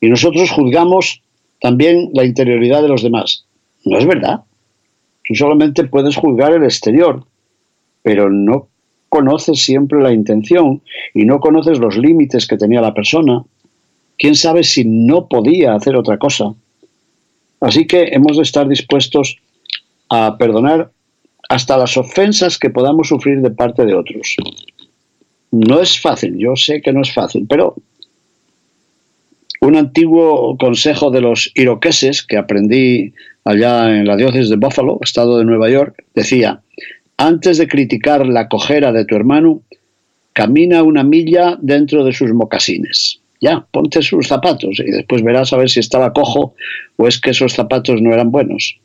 Y 0.00 0.08
nosotros 0.08 0.50
juzgamos 0.50 1.22
también 1.60 2.10
la 2.12 2.24
interioridad 2.24 2.82
de 2.82 2.88
los 2.88 3.02
demás. 3.02 3.46
No 3.84 3.98
es 3.98 4.06
verdad. 4.06 4.44
Tú 5.26 5.34
solamente 5.34 5.84
puedes 5.84 6.14
juzgar 6.14 6.52
el 6.52 6.62
exterior, 6.62 7.24
pero 8.02 8.30
no 8.30 8.68
conoces 9.14 9.62
siempre 9.62 10.02
la 10.02 10.12
intención 10.12 10.82
y 11.14 11.24
no 11.24 11.38
conoces 11.38 11.78
los 11.78 11.96
límites 11.96 12.48
que 12.48 12.56
tenía 12.56 12.80
la 12.80 12.92
persona. 12.92 13.44
¿Quién 14.18 14.34
sabe 14.34 14.64
si 14.64 14.84
no 14.84 15.28
podía 15.28 15.76
hacer 15.76 15.94
otra 15.94 16.18
cosa? 16.18 16.52
Así 17.60 17.86
que 17.86 18.08
hemos 18.10 18.36
de 18.36 18.42
estar 18.42 18.66
dispuestos 18.66 19.36
a 20.08 20.36
perdonar 20.36 20.90
hasta 21.48 21.78
las 21.78 21.96
ofensas 21.96 22.58
que 22.58 22.70
podamos 22.70 23.06
sufrir 23.06 23.40
de 23.40 23.52
parte 23.52 23.86
de 23.86 23.94
otros. 23.94 24.34
No 25.52 25.80
es 25.80 26.00
fácil, 26.00 26.36
yo 26.36 26.56
sé 26.56 26.82
que 26.82 26.92
no 26.92 27.02
es 27.02 27.14
fácil, 27.14 27.46
pero 27.48 27.76
un 29.60 29.76
antiguo 29.76 30.58
consejo 30.58 31.12
de 31.12 31.20
los 31.20 31.52
iroqueses 31.54 32.24
que 32.24 32.36
aprendí 32.36 33.12
allá 33.44 33.96
en 33.96 34.08
la 34.08 34.16
diócesis 34.16 34.50
de 34.50 34.56
Buffalo, 34.56 34.98
estado 35.02 35.38
de 35.38 35.44
Nueva 35.44 35.70
York, 35.70 36.04
decía, 36.14 36.62
antes 37.16 37.58
de 37.58 37.68
criticar 37.68 38.26
la 38.26 38.48
cojera 38.48 38.92
de 38.92 39.04
tu 39.04 39.14
hermano, 39.14 39.62
camina 40.32 40.82
una 40.82 41.04
milla 41.04 41.56
dentro 41.60 42.04
de 42.04 42.12
sus 42.12 42.32
mocasines. 42.32 43.20
Ya, 43.40 43.66
ponte 43.70 44.02
sus 44.02 44.26
zapatos 44.26 44.80
y 44.80 44.90
después 44.90 45.22
verás 45.22 45.52
a 45.52 45.56
ver 45.56 45.68
si 45.68 45.80
estaba 45.80 46.12
cojo 46.12 46.54
o 46.96 47.06
es 47.06 47.20
que 47.20 47.30
esos 47.30 47.52
zapatos 47.52 48.00
no 48.00 48.12
eran 48.12 48.30
buenos. 48.30 48.78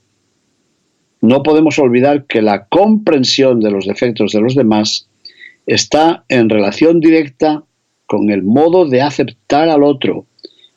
No 1.22 1.44
podemos 1.44 1.80
olvidar 1.80 2.26
que 2.26 2.42
la 2.42 2.66
comprensión 2.66 3.60
de 3.60 3.72
los 3.72 3.86
defectos 3.86 4.32
de 4.32 4.42
los 4.42 4.56
demás 4.56 5.10
está 5.66 6.24
en 6.30 6.50
relación 6.50 7.00
directa 7.00 7.64
con 8.06 8.30
el 8.32 8.44
modo 8.44 8.86
de 8.86 9.02
aceptar 9.02 9.70
al 9.70 9.84
otro 9.84 10.26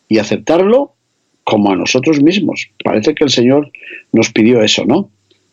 y 0.09 0.19
aceptarlo 0.19 0.95
como 1.45 1.73
a 1.73 1.77
nosotros 1.77 2.23
mismos. 2.23 2.71
Parece 2.85 3.15
que 3.15 3.25
el 3.25 3.31
Señor 3.31 3.71
nos 4.13 4.31
pidió 4.31 4.63
eso, 4.63 4.85
¿no? 4.85 5.11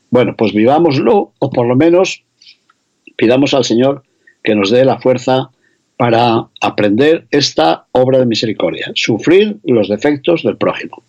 Bueno, 0.09 0.35
pues 0.37 0.53
vivámoslo 0.53 1.33
o 1.37 1.49
por 1.49 1.67
lo 1.67 1.75
menos 1.75 2.23
pidamos 3.15 3.53
al 3.53 3.65
Señor 3.65 4.03
que 4.43 4.55
nos 4.55 4.71
dé 4.71 4.85
la 4.85 4.99
fuerza 4.99 5.49
para 5.97 6.47
aprender 6.61 7.27
esta 7.29 7.85
obra 7.91 8.19
de 8.19 8.25
misericordia, 8.25 8.91
sufrir 8.95 9.57
los 9.63 9.89
defectos 9.89 10.43
del 10.43 10.57
prójimo. 10.57 11.03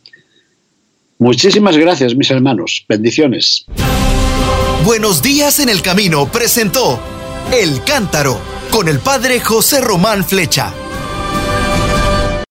Muchísimas 1.18 1.76
gracias, 1.76 2.16
mis 2.16 2.30
hermanos. 2.30 2.84
Bendiciones. 2.88 3.66
Buenos 4.84 5.22
días 5.22 5.60
en 5.60 5.68
el 5.68 5.82
camino 5.82 6.26
presentó 6.32 6.98
El 7.52 7.84
Cántaro 7.84 8.40
con 8.72 8.88
el 8.88 8.98
padre 8.98 9.38
José 9.38 9.80
Román 9.80 10.24
Flecha. 10.24 10.72